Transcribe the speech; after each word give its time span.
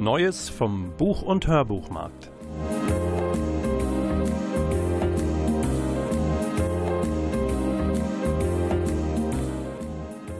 Neues 0.00 0.48
vom 0.48 0.92
Buch- 0.96 1.22
und 1.22 1.48
Hörbuchmarkt. 1.48 2.30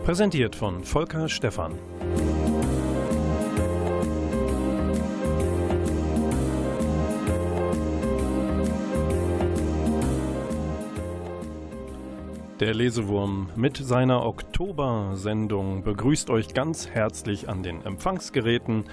Präsentiert 0.04 0.54
von 0.54 0.84
Volker 0.84 1.28
Stephan. 1.28 1.72
Der 12.60 12.74
Lesewurm 12.74 13.50
mit 13.54 13.76
seiner 13.76 14.26
Oktober-Sendung 14.26 15.84
begrüßt 15.84 16.28
euch 16.28 16.54
ganz 16.54 16.88
herzlich 16.88 17.48
an 17.48 17.62
den 17.62 17.84
Empfangsgeräten. 17.84 18.86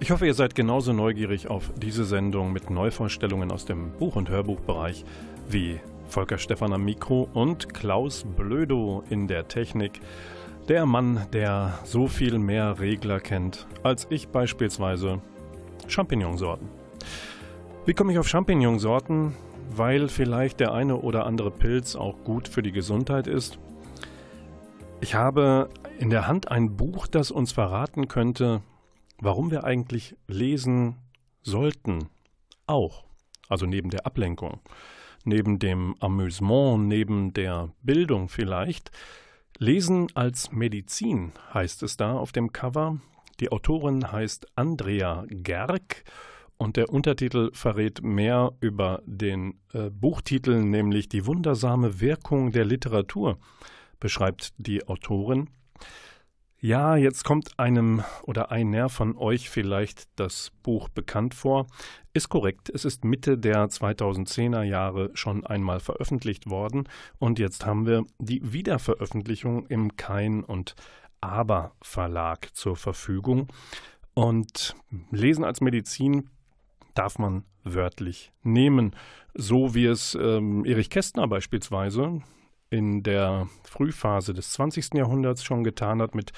Ich 0.00 0.10
hoffe, 0.10 0.26
ihr 0.26 0.34
seid 0.34 0.54
genauso 0.54 0.92
neugierig 0.92 1.48
auf 1.48 1.70
diese 1.76 2.04
Sendung 2.04 2.52
mit 2.52 2.70
Neuvorstellungen 2.70 3.50
aus 3.50 3.64
dem 3.64 3.92
Buch- 3.92 4.16
und 4.16 4.28
Hörbuchbereich 4.28 5.04
wie 5.48 5.80
Volker 6.08 6.38
Stephan 6.38 6.72
am 6.72 6.84
Mikro 6.84 7.28
und 7.32 7.72
Klaus 7.72 8.24
Blödo 8.36 9.04
in 9.08 9.28
der 9.28 9.48
Technik. 9.48 10.00
Der 10.68 10.86
Mann, 10.86 11.26
der 11.32 11.78
so 11.84 12.08
viel 12.08 12.38
mehr 12.38 12.80
Regler 12.80 13.20
kennt 13.20 13.66
als 13.82 14.06
ich 14.10 14.28
beispielsweise 14.28 15.20
Champignonsorten. 15.86 16.68
Wie 17.86 17.94
komme 17.94 18.12
ich 18.12 18.18
auf 18.18 18.28
Champignonsorten? 18.28 19.34
weil 19.70 20.08
vielleicht 20.08 20.60
der 20.60 20.72
eine 20.72 20.96
oder 20.96 21.26
andere 21.26 21.50
Pilz 21.50 21.96
auch 21.96 22.16
gut 22.24 22.48
für 22.48 22.62
die 22.62 22.72
Gesundheit 22.72 23.26
ist. 23.26 23.58
Ich 25.00 25.14
habe 25.14 25.68
in 25.98 26.10
der 26.10 26.26
Hand 26.26 26.50
ein 26.50 26.76
Buch, 26.76 27.06
das 27.06 27.30
uns 27.30 27.52
verraten 27.52 28.08
könnte, 28.08 28.62
warum 29.18 29.50
wir 29.50 29.64
eigentlich 29.64 30.16
lesen 30.26 30.96
sollten. 31.42 32.08
Auch. 32.66 33.04
Also 33.48 33.66
neben 33.66 33.90
der 33.90 34.06
Ablenkung, 34.06 34.60
neben 35.24 35.58
dem 35.58 35.94
Amüsement, 36.00 36.88
neben 36.88 37.32
der 37.34 37.70
Bildung 37.82 38.28
vielleicht. 38.28 38.90
Lesen 39.58 40.08
als 40.14 40.50
Medizin 40.50 41.32
heißt 41.52 41.82
es 41.82 41.96
da 41.96 42.16
auf 42.16 42.32
dem 42.32 42.52
Cover. 42.52 42.98
Die 43.40 43.52
Autorin 43.52 44.10
heißt 44.10 44.46
Andrea 44.56 45.24
Gerg 45.28 46.04
und 46.56 46.76
der 46.76 46.88
Untertitel 46.88 47.50
verrät 47.52 48.02
mehr 48.02 48.52
über 48.60 49.02
den 49.06 49.60
äh, 49.72 49.90
Buchtitel, 49.90 50.62
nämlich 50.62 51.08
Die 51.08 51.26
wundersame 51.26 52.00
Wirkung 52.00 52.52
der 52.52 52.64
Literatur, 52.64 53.38
beschreibt 54.00 54.54
die 54.56 54.86
Autorin. 54.86 55.50
Ja, 56.66 56.96
jetzt 56.96 57.24
kommt 57.24 57.58
einem 57.58 58.02
oder 58.22 58.50
einer 58.50 58.88
von 58.88 59.18
euch 59.18 59.50
vielleicht 59.50 60.08
das 60.18 60.50
Buch 60.62 60.88
bekannt 60.88 61.34
vor. 61.34 61.66
Ist 62.14 62.30
korrekt, 62.30 62.70
es 62.70 62.86
ist 62.86 63.04
Mitte 63.04 63.36
der 63.36 63.66
2010er 63.66 64.62
Jahre 64.62 65.10
schon 65.12 65.44
einmal 65.44 65.78
veröffentlicht 65.78 66.48
worden 66.48 66.88
und 67.18 67.38
jetzt 67.38 67.66
haben 67.66 67.84
wir 67.84 68.06
die 68.18 68.54
Wiederveröffentlichung 68.54 69.66
im 69.66 69.98
Kein 69.98 70.42
und 70.42 70.74
Aber 71.20 71.72
Verlag 71.82 72.56
zur 72.56 72.76
Verfügung. 72.76 73.48
Und 74.14 74.74
Lesen 75.10 75.44
als 75.44 75.60
Medizin 75.60 76.30
darf 76.94 77.18
man 77.18 77.44
wörtlich 77.62 78.32
nehmen, 78.42 78.96
so 79.34 79.74
wie 79.74 79.84
es 79.84 80.14
ähm, 80.18 80.64
Erich 80.64 80.88
Kästner 80.88 81.28
beispielsweise 81.28 82.22
in 82.74 83.04
der 83.04 83.48
Frühphase 83.62 84.34
des 84.34 84.50
20. 84.50 84.94
Jahrhunderts 84.94 85.44
schon 85.44 85.62
getan 85.62 86.02
hat 86.02 86.16
mit 86.16 86.32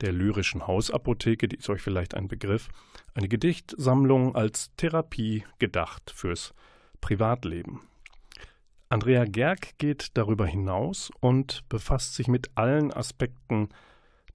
der 0.00 0.10
lyrischen 0.10 0.66
Hausapotheke, 0.66 1.48
die 1.48 1.56
ist 1.56 1.68
euch 1.68 1.82
vielleicht 1.82 2.14
ein 2.14 2.28
Begriff, 2.28 2.70
eine 3.12 3.28
Gedichtsammlung 3.28 4.34
als 4.34 4.74
Therapie 4.78 5.44
gedacht 5.58 6.10
fürs 6.14 6.54
Privatleben. 7.02 7.82
Andrea 8.88 9.26
Gerg 9.26 9.76
geht 9.76 10.16
darüber 10.16 10.46
hinaus 10.46 11.10
und 11.20 11.68
befasst 11.68 12.14
sich 12.14 12.26
mit 12.26 12.50
allen 12.54 12.90
Aspekten 12.90 13.68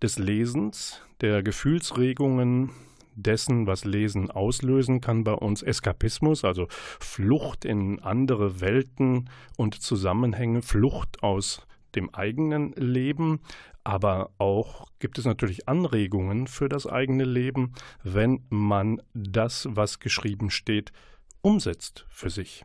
des 0.03 0.19
Lesens, 0.19 1.01
der 1.21 1.41
Gefühlsregungen, 1.41 2.69
dessen, 3.17 3.67
was 3.67 3.83
Lesen 3.83 4.31
auslösen 4.31 5.01
kann 5.01 5.23
bei 5.23 5.33
uns, 5.33 5.63
Eskapismus, 5.63 6.45
also 6.45 6.67
Flucht 6.69 7.65
in 7.65 7.99
andere 7.99 8.61
Welten 8.61 9.29
und 9.57 9.81
Zusammenhänge, 9.81 10.61
Flucht 10.61 11.23
aus 11.23 11.65
dem 11.95 12.13
eigenen 12.13 12.73
Leben, 12.73 13.39
aber 13.83 14.31
auch 14.37 14.87
gibt 14.99 15.17
es 15.17 15.25
natürlich 15.25 15.67
Anregungen 15.67 16.47
für 16.47 16.69
das 16.69 16.85
eigene 16.87 17.23
Leben, 17.23 17.73
wenn 18.03 18.45
man 18.49 19.01
das, 19.13 19.67
was 19.71 19.99
geschrieben 19.99 20.49
steht, 20.49 20.91
umsetzt 21.41 22.05
für 22.09 22.29
sich. 22.29 22.63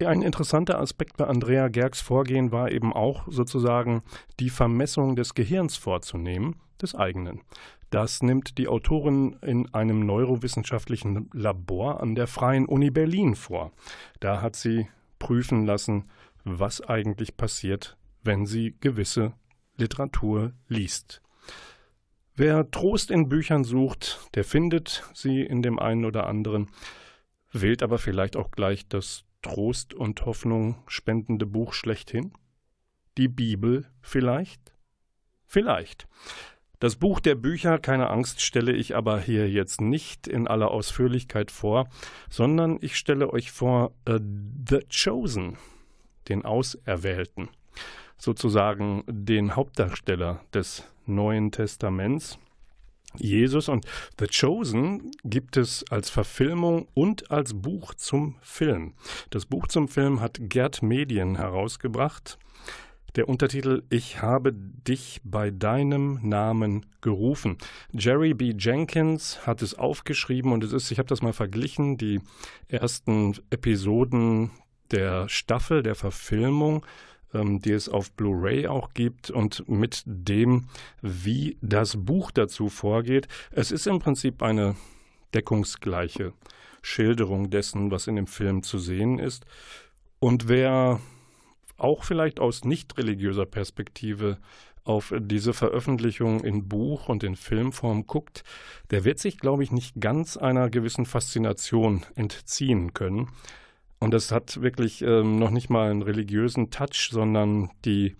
Ein 0.00 0.22
interessanter 0.22 0.80
Aspekt 0.80 1.18
bei 1.18 1.26
Andrea 1.26 1.68
Gergs 1.68 2.00
Vorgehen 2.00 2.52
war 2.52 2.70
eben 2.70 2.94
auch 2.94 3.26
sozusagen 3.28 4.02
die 4.40 4.48
Vermessung 4.48 5.14
des 5.14 5.34
Gehirns 5.34 5.76
vorzunehmen, 5.76 6.56
des 6.80 6.94
eigenen. 6.94 7.42
Das 7.90 8.22
nimmt 8.22 8.56
die 8.56 8.68
Autorin 8.68 9.36
in 9.42 9.74
einem 9.74 10.06
neurowissenschaftlichen 10.06 11.28
Labor 11.32 12.00
an 12.00 12.14
der 12.14 12.28
Freien 12.28 12.66
Uni 12.66 12.90
Berlin 12.90 13.34
vor. 13.34 13.72
Da 14.20 14.40
hat 14.40 14.54
sie 14.54 14.88
prüfen 15.18 15.66
lassen, 15.66 16.04
was 16.44 16.80
eigentlich 16.80 17.36
passiert, 17.36 17.96
wenn 18.22 18.46
sie 18.46 18.76
gewisse 18.80 19.34
Literatur 19.76 20.52
liest. 20.68 21.20
Wer 22.36 22.70
Trost 22.70 23.10
in 23.10 23.28
Büchern 23.28 23.64
sucht, 23.64 24.30
der 24.34 24.44
findet 24.44 25.02
sie 25.12 25.42
in 25.42 25.62
dem 25.62 25.78
einen 25.78 26.04
oder 26.04 26.26
anderen, 26.26 26.68
wählt 27.52 27.82
aber 27.82 27.98
vielleicht 27.98 28.36
auch 28.36 28.52
gleich 28.52 28.88
das 28.88 29.24
Trost 29.42 29.94
und 29.94 30.24
Hoffnung 30.26 30.76
spendende 30.86 31.44
Buch 31.44 31.72
schlechthin? 31.72 32.32
Die 33.18 33.28
Bibel 33.28 33.86
vielleicht? 34.00 34.72
Vielleicht. 35.44 36.06
Das 36.80 36.96
Buch 36.96 37.20
der 37.20 37.34
Bücher, 37.34 37.78
keine 37.78 38.08
Angst, 38.08 38.40
stelle 38.40 38.72
ich 38.72 38.96
aber 38.96 39.20
hier 39.20 39.50
jetzt 39.50 39.82
nicht 39.82 40.26
in 40.26 40.48
aller 40.48 40.70
Ausführlichkeit 40.70 41.50
vor, 41.50 41.90
sondern 42.30 42.78
ich 42.80 42.96
stelle 42.96 43.30
euch 43.30 43.52
vor 43.52 43.92
uh, 44.08 44.18
The 44.66 44.80
Chosen, 44.88 45.58
den 46.30 46.46
Auserwählten, 46.46 47.50
sozusagen 48.16 49.04
den 49.06 49.56
Hauptdarsteller 49.56 50.40
des 50.54 50.84
Neuen 51.04 51.52
Testaments. 51.52 52.38
Jesus 53.18 53.68
und 53.68 53.84
The 54.18 54.28
Chosen 54.28 55.10
gibt 55.22 55.58
es 55.58 55.84
als 55.90 56.08
Verfilmung 56.08 56.88
und 56.94 57.30
als 57.30 57.52
Buch 57.52 57.92
zum 57.92 58.36
Film. 58.40 58.94
Das 59.28 59.44
Buch 59.44 59.66
zum 59.66 59.86
Film 59.86 60.22
hat 60.22 60.38
Gerd 60.40 60.82
Medien 60.82 61.36
herausgebracht. 61.36 62.38
Der 63.16 63.28
Untertitel 63.28 63.82
Ich 63.90 64.22
habe 64.22 64.52
dich 64.52 65.20
bei 65.24 65.50
deinem 65.50 66.20
Namen 66.22 66.86
gerufen. 67.00 67.58
Jerry 67.92 68.34
B. 68.34 68.54
Jenkins 68.56 69.46
hat 69.46 69.62
es 69.62 69.74
aufgeschrieben 69.74 70.52
und 70.52 70.62
es 70.62 70.72
ist, 70.72 70.92
ich 70.92 70.98
habe 70.98 71.08
das 71.08 71.20
mal 71.20 71.32
verglichen, 71.32 71.96
die 71.96 72.20
ersten 72.68 73.34
Episoden 73.50 74.52
der 74.92 75.28
Staffel, 75.28 75.82
der 75.82 75.96
Verfilmung, 75.96 76.86
ähm, 77.34 77.60
die 77.60 77.72
es 77.72 77.88
auf 77.88 78.12
Blu-ray 78.12 78.68
auch 78.68 78.94
gibt 78.94 79.30
und 79.30 79.68
mit 79.68 80.02
dem, 80.06 80.68
wie 81.02 81.58
das 81.62 81.96
Buch 81.96 82.30
dazu 82.30 82.68
vorgeht. 82.68 83.26
Es 83.50 83.72
ist 83.72 83.88
im 83.88 83.98
Prinzip 83.98 84.40
eine 84.40 84.76
deckungsgleiche 85.34 86.32
Schilderung 86.80 87.50
dessen, 87.50 87.90
was 87.90 88.06
in 88.06 88.14
dem 88.14 88.28
Film 88.28 88.62
zu 88.62 88.78
sehen 88.78 89.18
ist. 89.18 89.46
Und 90.20 90.48
wer 90.48 91.00
auch 91.80 92.04
vielleicht 92.04 92.40
aus 92.40 92.64
nicht 92.64 92.96
religiöser 92.98 93.46
Perspektive 93.46 94.38
auf 94.84 95.12
diese 95.18 95.52
Veröffentlichung 95.52 96.42
in 96.42 96.68
Buch 96.68 97.08
und 97.08 97.22
in 97.22 97.36
Filmform 97.36 98.06
guckt, 98.06 98.44
der 98.90 99.04
wird 99.04 99.18
sich, 99.18 99.38
glaube 99.38 99.62
ich, 99.62 99.72
nicht 99.72 100.00
ganz 100.00 100.36
einer 100.36 100.70
gewissen 100.70 101.06
Faszination 101.06 102.06
entziehen 102.14 102.94
können. 102.94 103.28
Und 103.98 104.12
das 104.12 104.32
hat 104.32 104.62
wirklich 104.62 105.02
ähm, 105.02 105.38
noch 105.38 105.50
nicht 105.50 105.68
mal 105.68 105.90
einen 105.90 106.02
religiösen 106.02 106.70
Touch, 106.70 107.10
sondern 107.12 107.70
die 107.84 108.16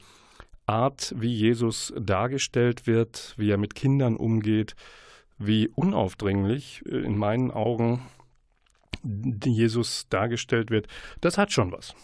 Art, 0.66 1.14
wie 1.16 1.34
Jesus 1.34 1.92
dargestellt 1.98 2.86
wird, 2.86 3.34
wie 3.38 3.50
er 3.50 3.56
mit 3.56 3.74
Kindern 3.74 4.16
umgeht, 4.16 4.76
wie 5.38 5.68
unaufdringlich 5.68 6.82
äh, 6.86 6.98
in 6.98 7.16
meinen 7.16 7.50
Augen 7.50 8.02
Jesus 9.02 10.06
dargestellt 10.10 10.70
wird, 10.70 10.86
das 11.22 11.38
hat 11.38 11.52
schon 11.52 11.72
was. 11.72 11.94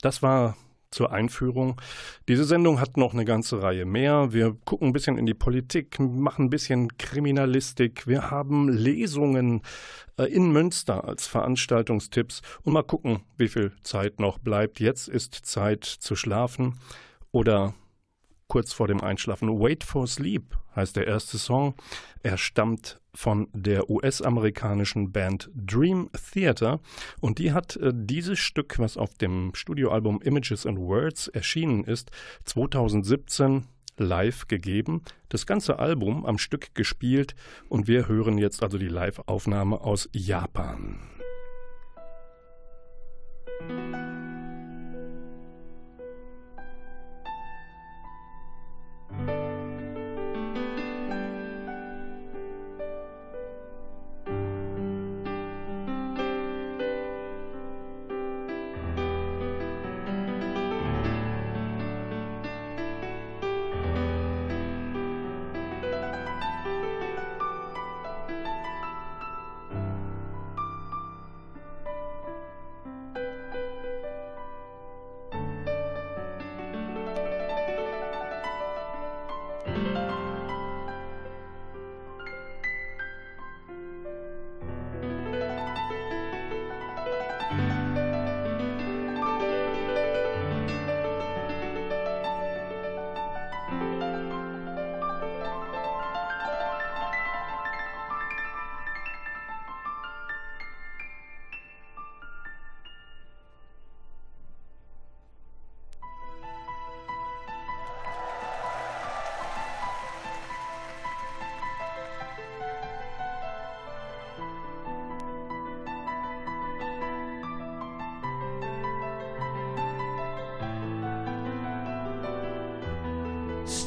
Das 0.00 0.20
war 0.20 0.56
zur 0.90 1.12
Einführung. 1.12 1.80
Diese 2.28 2.44
Sendung 2.44 2.80
hat 2.80 2.96
noch 2.96 3.12
eine 3.12 3.24
ganze 3.24 3.62
Reihe 3.62 3.84
mehr. 3.84 4.32
Wir 4.32 4.56
gucken 4.64 4.88
ein 4.88 4.92
bisschen 4.92 5.18
in 5.18 5.26
die 5.26 5.34
Politik, 5.34 5.98
machen 5.98 6.46
ein 6.46 6.50
bisschen 6.50 6.96
Kriminalistik. 6.96 8.06
Wir 8.06 8.30
haben 8.30 8.68
Lesungen 8.68 9.62
äh, 10.18 10.24
in 10.24 10.50
Münster 10.52 11.04
als 11.04 11.26
Veranstaltungstipps 11.26 12.42
und 12.62 12.72
mal 12.72 12.82
gucken, 12.82 13.20
wie 13.36 13.48
viel 13.48 13.72
Zeit 13.82 14.20
noch 14.20 14.38
bleibt. 14.38 14.80
Jetzt 14.80 15.08
ist 15.08 15.34
Zeit 15.34 15.84
zu 15.84 16.16
schlafen 16.16 16.78
oder 17.30 17.74
kurz 18.48 18.72
vor 18.72 18.88
dem 18.88 19.00
Einschlafen. 19.00 19.60
Wait 19.60 19.84
for 19.84 20.06
Sleep 20.06 20.56
heißt 20.74 20.96
der 20.96 21.06
erste 21.06 21.38
Song. 21.38 21.74
Er 22.22 22.38
stammt 22.38 23.00
von 23.14 23.48
der 23.52 23.88
US-amerikanischen 23.90 25.12
Band 25.12 25.50
Dream 25.54 26.10
Theater 26.32 26.80
und 27.20 27.38
die 27.38 27.52
hat 27.52 27.76
äh, 27.76 27.92
dieses 27.94 28.38
Stück, 28.38 28.78
was 28.78 28.96
auf 28.96 29.14
dem 29.14 29.52
Studioalbum 29.54 30.20
Images 30.22 30.66
and 30.66 30.78
Words 30.78 31.28
erschienen 31.28 31.84
ist, 31.84 32.10
2017 32.44 33.66
live 33.98 34.46
gegeben, 34.46 35.02
das 35.28 35.46
ganze 35.46 35.78
Album 35.78 36.24
am 36.24 36.38
Stück 36.38 36.74
gespielt 36.74 37.34
und 37.68 37.88
wir 37.88 38.08
hören 38.08 38.38
jetzt 38.38 38.62
also 38.62 38.78
die 38.78 38.88
Live-Aufnahme 38.88 39.80
aus 39.80 40.08
Japan. 40.12 41.17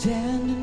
Standing 0.02 0.61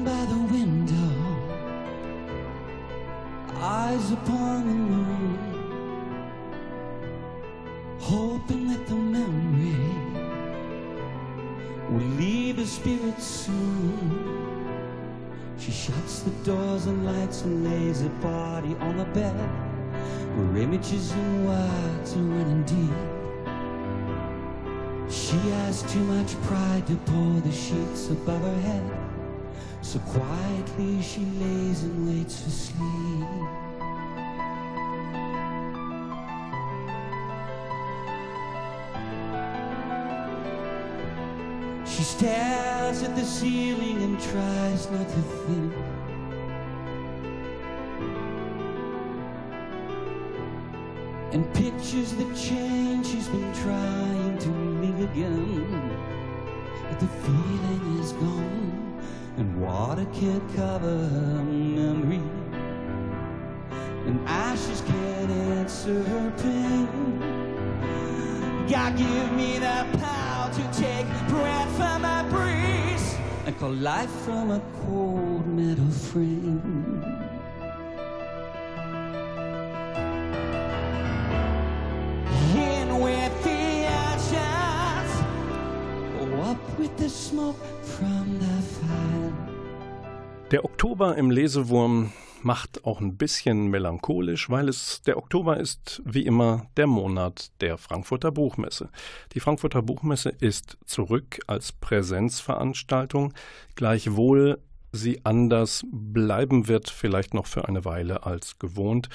Der 90.50 90.64
Oktober 90.64 91.16
im 91.16 91.30
Lesewurm 91.30 92.12
macht 92.42 92.84
auch 92.84 93.00
ein 93.00 93.16
bisschen 93.16 93.68
melancholisch, 93.68 94.48
weil 94.50 94.68
es 94.68 95.02
der 95.02 95.18
Oktober 95.18 95.58
ist 95.58 96.02
wie 96.04 96.24
immer 96.24 96.66
der 96.76 96.86
Monat 96.86 97.50
der 97.60 97.78
Frankfurter 97.78 98.30
Buchmesse. 98.30 98.88
Die 99.34 99.40
Frankfurter 99.40 99.82
Buchmesse 99.82 100.30
ist 100.30 100.78
zurück 100.86 101.40
als 101.46 101.72
Präsenzveranstaltung, 101.72 103.34
gleichwohl 103.74 104.58
sie 104.92 105.24
anders 105.24 105.84
bleiben 105.90 106.68
wird, 106.68 106.88
vielleicht 106.88 107.34
noch 107.34 107.46
für 107.46 107.68
eine 107.68 107.84
Weile 107.84 108.24
als 108.24 108.58
gewohnt. 108.58 109.08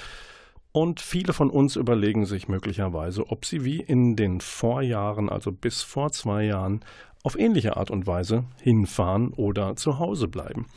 Und 0.71 1.01
viele 1.01 1.33
von 1.33 1.51
uns 1.51 1.75
überlegen 1.75 2.25
sich 2.25 2.47
möglicherweise, 2.47 3.29
ob 3.29 3.45
sie 3.45 3.63
wie 3.63 3.79
in 3.79 4.15
den 4.15 4.41
Vorjahren, 4.41 5.29
also 5.29 5.51
bis 5.51 5.83
vor 5.83 6.11
zwei 6.11 6.45
Jahren, 6.45 6.83
auf 7.23 7.39
ähnliche 7.39 7.77
Art 7.77 7.89
und 7.89 8.05
Weise 8.05 8.43
hinfahren 8.61 9.33
oder 9.33 9.75
zu 9.75 9.97
Hause 9.99 10.27
bleiben. 10.27 10.67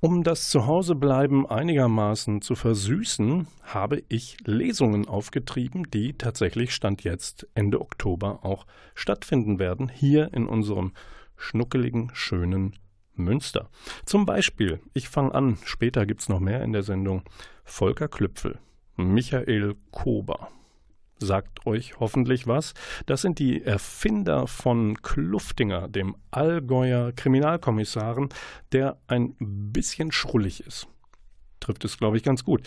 Um 0.00 0.22
das 0.22 0.50
Zuhausebleiben 0.50 1.46
einigermaßen 1.46 2.42
zu 2.42 2.54
versüßen, 2.54 3.46
habe 3.62 4.02
ich 4.08 4.36
Lesungen 4.44 5.08
aufgetrieben, 5.08 5.90
die 5.90 6.12
tatsächlich 6.12 6.74
Stand 6.74 7.02
jetzt 7.02 7.48
Ende 7.54 7.80
Oktober 7.80 8.40
auch 8.42 8.66
stattfinden 8.94 9.58
werden, 9.58 9.88
hier 9.88 10.32
in 10.34 10.46
unserem 10.46 10.92
schnuckeligen, 11.36 12.10
schönen 12.12 12.76
Münster. 13.14 13.70
Zum 14.04 14.26
Beispiel, 14.26 14.80
ich 14.92 15.08
fange 15.08 15.34
an, 15.34 15.58
später 15.64 16.04
gibt 16.04 16.20
es 16.20 16.28
noch 16.28 16.40
mehr 16.40 16.62
in 16.62 16.72
der 16.72 16.82
Sendung, 16.82 17.22
Volker 17.64 18.08
Klüpfel, 18.08 18.58
Michael 18.96 19.76
Kober, 19.90 20.50
sagt 21.18 21.66
euch 21.66 21.98
hoffentlich 21.98 22.46
was. 22.46 22.74
Das 23.06 23.22
sind 23.22 23.38
die 23.38 23.62
Erfinder 23.62 24.46
von 24.46 25.00
Kluftinger, 25.02 25.88
dem 25.88 26.16
Allgäuer 26.30 27.12
Kriminalkommissaren, 27.12 28.28
der 28.72 28.98
ein 29.06 29.34
bisschen 29.38 30.12
schrullig 30.12 30.66
ist. 30.66 30.88
Trifft 31.60 31.84
es, 31.84 31.98
glaube 31.98 32.16
ich, 32.16 32.22
ganz 32.22 32.44
gut. 32.44 32.62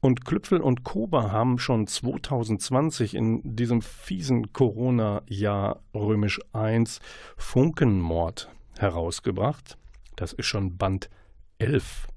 Und 0.00 0.24
Klüpfel 0.24 0.60
und 0.60 0.84
Kober 0.84 1.30
haben 1.30 1.58
schon 1.58 1.86
2020 1.86 3.14
in 3.14 3.40
diesem 3.56 3.82
fiesen 3.82 4.52
Corona-Jahr 4.52 5.80
römisch 5.94 6.40
1 6.52 7.00
Funkenmord 7.36 8.50
herausgebracht. 8.78 9.78
Das 10.16 10.32
ist 10.32 10.46
schon 10.46 10.76
Band 10.76 11.08
11 11.58 12.08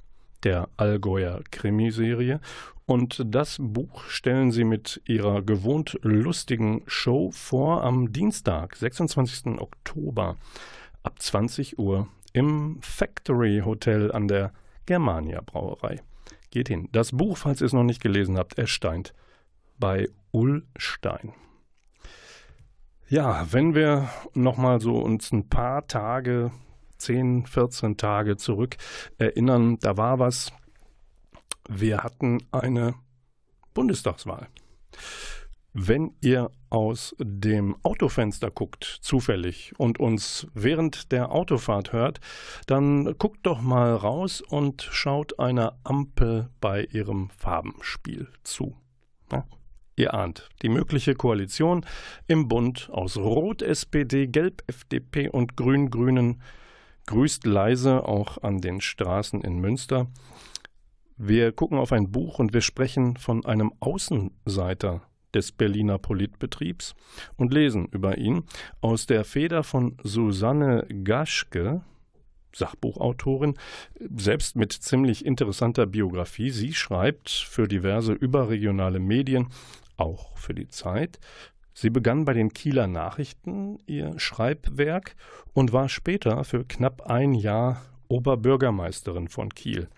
der 0.46 0.70
Allgäuer 0.78 1.42
Krimiserie. 1.52 2.40
Und 2.86 3.22
das 3.26 3.58
Buch 3.60 4.04
stellen 4.06 4.52
sie 4.52 4.64
mit 4.64 5.02
ihrer 5.06 5.42
gewohnt 5.42 6.00
lustigen 6.04 6.84
Show 6.86 7.32
vor 7.32 7.84
am 7.84 8.14
Dienstag, 8.14 8.76
26. 8.76 9.60
Oktober 9.60 10.38
ab 11.04 11.20
20 11.20 11.80
Uhr 11.80 12.08
im 12.32 12.78
Factory 12.82 13.64
Hotel 13.66 14.12
an 14.12 14.28
der 14.28 14.54
Germania 14.86 15.42
Brauerei. 15.42 16.02
Geht 16.52 16.68
hin. 16.68 16.88
Das 16.92 17.12
Buch, 17.12 17.38
falls 17.38 17.62
ihr 17.62 17.66
es 17.66 17.74
noch 17.74 17.84
nicht 17.84 18.02
gelesen 18.02 18.38
habt, 18.38 18.58
erscheint 18.58 19.14
bei 19.80 20.08
Ullstein. 20.32 21.34
Ja, 23.08 23.52
wenn 23.52 23.76
wir 23.76 24.10
nochmal 24.34 24.80
so 24.80 24.98
uns 24.98 25.32
ein 25.32 25.50
paar 25.50 25.88
Tage, 25.88 26.52
10, 26.98 27.46
14 27.46 27.98
Tage 27.98 28.38
zurück 28.38 28.78
erinnern, 29.18 29.78
da 29.80 29.98
war 29.98 30.20
was. 30.20 30.52
Wir 31.68 32.04
hatten 32.04 32.40
eine 32.52 32.96
Bundestagswahl. 33.74 34.48
Wenn 35.78 36.14
ihr 36.22 36.52
aus 36.70 37.14
dem 37.20 37.76
Autofenster 37.84 38.50
guckt, 38.50 38.86
zufällig, 39.02 39.74
und 39.78 40.00
uns 40.00 40.48
während 40.54 41.12
der 41.12 41.34
Autofahrt 41.34 41.92
hört, 41.92 42.22
dann 42.66 43.18
guckt 43.18 43.46
doch 43.46 43.60
mal 43.60 43.94
raus 43.94 44.40
und 44.40 44.84
schaut 44.84 45.38
einer 45.38 45.78
Ampel 45.84 46.50
bei 46.62 46.86
ihrem 46.86 47.30
Farbenspiel 47.30 48.30
zu. 48.44 48.78
Ja, 49.34 49.44
ihr 49.98 50.14
ahnt, 50.14 50.48
die 50.62 50.70
mögliche 50.70 51.14
Koalition 51.14 51.86
im 52.28 52.48
Bund 52.48 52.90
aus 52.94 53.18
Rot, 53.18 53.62
SPD, 53.62 54.28
Gelb, 54.28 54.64
FDP 54.68 55.28
und 55.28 55.58
Grün-Grünen 55.58 56.42
grüßt 57.08 57.46
leise 57.46 58.08
auch 58.08 58.42
an 58.44 58.62
den 58.62 58.82
Straßen 58.82 59.42
in 59.42 59.60
Münster. 59.60 60.08
Wir 61.18 61.52
gucken 61.52 61.78
auf 61.78 61.92
ein 61.92 62.12
Buch 62.12 62.40
und 62.40 62.54
wir 62.54 62.62
sprechen 62.62 63.16
von 63.18 63.46
einem 63.46 63.72
Außenseiter 63.80 65.02
des 65.34 65.52
Berliner 65.52 65.98
Politbetriebs 65.98 66.96
und 67.36 67.54
lesen 67.54 67.88
über 67.92 68.18
ihn 68.18 68.44
aus 68.82 69.06
der 69.06 69.24
Feder 69.24 69.64
von 69.64 69.98
Susanne 70.04 70.88
Gaschke, 71.04 71.82
Sachbuchautorin, 72.54 73.56
selbst 74.16 74.56
mit 74.56 74.72
ziemlich 74.72 75.26
interessanter 75.26 75.86
Biografie. 75.86 76.50
Sie 76.50 76.74
schreibt 76.74 77.30
für 77.30 77.68
diverse 77.68 78.14
überregionale 78.14 79.00
Medien, 79.00 79.48
auch 79.98 80.38
für 80.38 80.54
die 80.54 80.70
Zeit. 80.70 81.20
Sie 81.78 81.90
begann 81.90 82.24
bei 82.24 82.32
den 82.32 82.54
Kieler 82.54 82.88
Nachrichten 82.88 83.80
ihr 83.86 84.18
Schreibwerk 84.18 85.16
und 85.54 85.74
war 85.74 85.90
später 85.90 86.46
für 86.46 86.64
knapp 86.64 87.02
ein 87.02 87.34
Jahr 87.34 87.82
Oberbürgermeisterin 88.08 89.28
von 89.28 89.50
Kiel. 89.50 89.90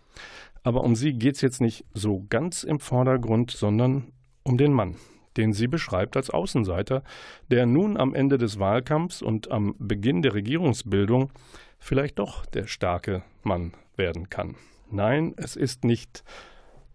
Aber 0.63 0.83
um 0.83 0.95
sie 0.95 1.13
geht 1.13 1.35
es 1.35 1.41
jetzt 1.41 1.61
nicht 1.61 1.85
so 1.93 2.25
ganz 2.29 2.63
im 2.63 2.79
Vordergrund, 2.79 3.51
sondern 3.51 4.11
um 4.41 4.57
den 4.57 4.73
Mann, 4.73 4.95
den 5.37 5.53
sie 5.53 5.67
beschreibt 5.67 6.17
als 6.17 6.31
Außenseiter, 6.31 7.03
der 7.51 7.67
nun 7.67 7.95
am 7.95 8.15
Ende 8.15 8.39
des 8.39 8.57
Wahlkampfs 8.57 9.21
und 9.21 9.51
am 9.51 9.75
Beginn 9.77 10.23
der 10.23 10.33
Regierungsbildung 10.33 11.31
vielleicht 11.77 12.17
doch 12.17 12.47
der 12.47 12.65
starke 12.65 13.21
Mann 13.43 13.73
werden 13.95 14.31
kann. 14.31 14.55
Nein, 14.89 15.35
es 15.37 15.55
ist 15.55 15.83
nicht 15.83 16.23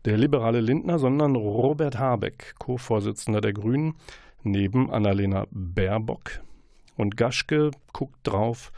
der 0.06 0.18
liberale 0.18 0.60
Lindner, 0.60 0.98
sondern 0.98 1.36
Robert 1.36 2.00
Habeck, 2.00 2.56
Co-Vorsitzender 2.58 3.40
der 3.40 3.52
Grünen, 3.52 3.94
neben 4.42 4.90
Annalena 4.90 5.46
Baerbock. 5.50 6.40
Und 6.96 7.16
Gaschke 7.16 7.70
guckt 7.92 8.18
drauf, 8.24 8.72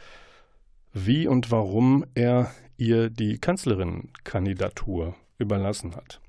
wie 0.92 1.26
und 1.26 1.50
warum 1.50 2.04
er 2.14 2.50
ihr 2.76 3.10
die 3.10 3.38
Kanzlerinnenkandidatur 3.38 5.14
überlassen 5.38 5.96
hat. 5.96 6.20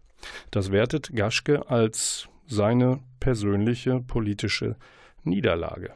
Das 0.51 0.71
wertet 0.71 1.15
Gaschke 1.15 1.69
als 1.69 2.27
seine 2.47 2.99
persönliche 3.19 4.01
politische 4.01 4.75
Niederlage, 5.23 5.93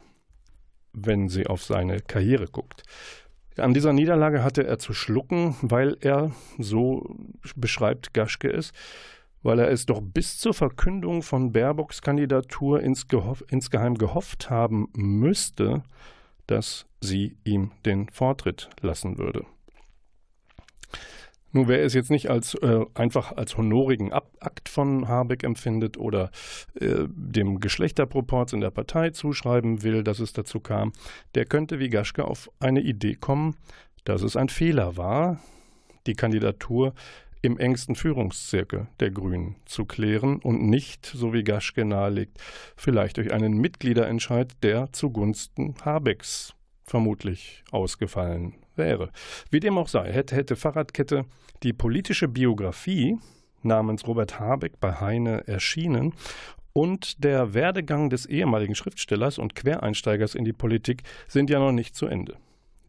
wenn 0.92 1.28
sie 1.28 1.46
auf 1.46 1.64
seine 1.64 2.00
Karriere 2.00 2.46
guckt. 2.46 2.82
An 3.56 3.74
dieser 3.74 3.92
Niederlage 3.92 4.42
hatte 4.42 4.66
er 4.66 4.78
zu 4.78 4.92
schlucken, 4.94 5.56
weil 5.60 5.96
er, 6.00 6.30
so 6.58 7.16
beschreibt 7.56 8.14
Gaschke 8.14 8.48
es, 8.50 8.72
weil 9.42 9.58
er 9.58 9.70
es 9.70 9.86
doch 9.86 10.00
bis 10.02 10.38
zur 10.38 10.54
Verkündung 10.54 11.22
von 11.22 11.52
Baerbocks 11.52 12.02
Kandidatur 12.02 12.80
insgeheim 12.82 13.96
gehofft 13.96 14.50
haben 14.50 14.88
müsste, 14.94 15.82
dass 16.46 16.86
sie 17.00 17.36
ihm 17.44 17.72
den 17.84 18.08
Vortritt 18.08 18.70
lassen 18.80 19.18
würde. 19.18 19.44
Nun, 21.52 21.66
wer 21.66 21.82
es 21.82 21.94
jetzt 21.94 22.10
nicht 22.10 22.30
als 22.30 22.54
äh, 22.54 22.84
einfach 22.94 23.36
als 23.36 23.56
honorigen 23.56 24.12
Akt 24.12 24.68
von 24.68 25.08
Habeck 25.08 25.42
empfindet 25.42 25.98
oder 25.98 26.30
äh, 26.80 27.06
dem 27.08 27.58
Geschlechterproports 27.58 28.52
in 28.52 28.60
der 28.60 28.70
Partei 28.70 29.10
zuschreiben 29.10 29.82
will, 29.82 30.04
dass 30.04 30.20
es 30.20 30.32
dazu 30.32 30.60
kam, 30.60 30.92
der 31.34 31.46
könnte 31.46 31.80
wie 31.80 31.88
Gaschke 31.88 32.24
auf 32.24 32.50
eine 32.60 32.80
Idee 32.80 33.16
kommen, 33.16 33.56
dass 34.04 34.22
es 34.22 34.36
ein 34.36 34.48
Fehler 34.48 34.96
war, 34.96 35.40
die 36.06 36.14
Kandidatur 36.14 36.94
im 37.42 37.58
engsten 37.58 37.94
Führungszirkel 37.94 38.88
der 39.00 39.10
Grünen 39.10 39.56
zu 39.64 39.84
klären 39.84 40.36
und 40.36 40.62
nicht, 40.62 41.06
so 41.06 41.32
wie 41.32 41.44
Gaschke 41.44 41.84
nahelegt, 41.84 42.38
vielleicht 42.76 43.16
durch 43.16 43.32
einen 43.32 43.58
Mitgliederentscheid, 43.58 44.52
der 44.62 44.92
zugunsten 44.92 45.74
Habecks 45.84 46.54
vermutlich 46.84 47.64
ausgefallen 47.70 48.54
wäre. 48.76 49.10
Wie 49.50 49.60
dem 49.60 49.78
auch 49.78 49.88
sei, 49.88 50.12
hätte, 50.12 50.36
hätte 50.36 50.56
Fahrradkette 50.56 51.24
die 51.62 51.72
politische 51.72 52.28
Biografie 52.28 53.18
namens 53.62 54.06
Robert 54.06 54.40
Habeck 54.40 54.80
bei 54.80 55.00
Heine 55.00 55.46
erschienen 55.46 56.14
und 56.72 57.24
der 57.24 57.54
Werdegang 57.54 58.10
des 58.10 58.26
ehemaligen 58.26 58.74
Schriftstellers 58.74 59.38
und 59.38 59.54
Quereinsteigers 59.54 60.34
in 60.34 60.44
die 60.44 60.52
Politik 60.52 61.02
sind 61.28 61.50
ja 61.50 61.58
noch 61.58 61.72
nicht 61.72 61.94
zu 61.94 62.06
Ende. 62.06 62.36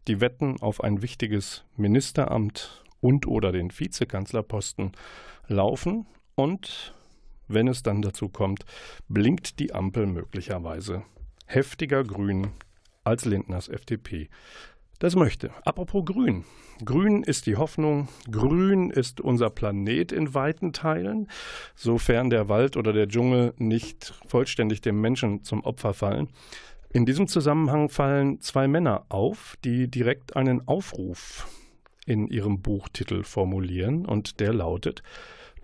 Die 0.08 0.20
Wetten 0.20 0.60
auf 0.60 0.82
ein 0.82 1.02
wichtiges 1.02 1.64
Ministeramt 1.76 2.82
und 3.02 3.26
oder 3.26 3.52
den 3.52 3.70
Vizekanzlerposten 3.70 4.92
laufen 5.48 6.06
und 6.34 6.94
wenn 7.48 7.68
es 7.68 7.82
dann 7.82 8.00
dazu 8.00 8.30
kommt, 8.30 8.64
blinkt 9.08 9.58
die 9.58 9.74
Ampel 9.74 10.06
möglicherweise 10.06 11.02
heftiger 11.44 12.02
grün 12.04 12.52
als 13.04 13.26
Lindners 13.26 13.68
FDP 13.68 14.30
das 15.02 15.16
möchte. 15.16 15.50
Apropos 15.64 16.04
Grün. 16.04 16.44
Grün 16.84 17.24
ist 17.24 17.46
die 17.46 17.56
Hoffnung, 17.56 18.06
grün 18.30 18.88
ist 18.90 19.20
unser 19.20 19.50
Planet 19.50 20.12
in 20.12 20.32
weiten 20.32 20.72
Teilen, 20.72 21.28
sofern 21.74 22.30
der 22.30 22.48
Wald 22.48 22.76
oder 22.76 22.92
der 22.92 23.08
Dschungel 23.08 23.52
nicht 23.58 24.14
vollständig 24.28 24.80
dem 24.80 25.00
Menschen 25.00 25.42
zum 25.42 25.64
Opfer 25.64 25.92
fallen. 25.92 26.28
In 26.92 27.04
diesem 27.04 27.26
Zusammenhang 27.26 27.88
fallen 27.88 28.40
zwei 28.40 28.68
Männer 28.68 29.04
auf, 29.08 29.56
die 29.64 29.88
direkt 29.88 30.36
einen 30.36 30.68
Aufruf 30.68 31.48
in 32.06 32.26
ihrem 32.28 32.60
Buchtitel 32.62 33.22
formulieren 33.24 34.06
und 34.06 34.40
der 34.40 34.52
lautet 34.52 35.02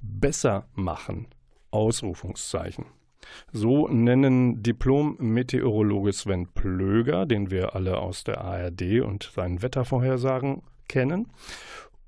Besser 0.00 0.68
machen. 0.74 1.26
Ausrufungszeichen. 1.70 2.86
So 3.52 3.88
nennen 3.88 4.62
Diplom-Meteorologe 4.62 6.12
Sven 6.12 6.46
Plöger, 6.54 7.26
den 7.26 7.50
wir 7.50 7.74
alle 7.74 7.98
aus 7.98 8.24
der 8.24 8.40
ARD 8.40 9.00
und 9.02 9.30
seinen 9.34 9.60
Wettervorhersagen 9.60 10.62
kennen, 10.88 11.28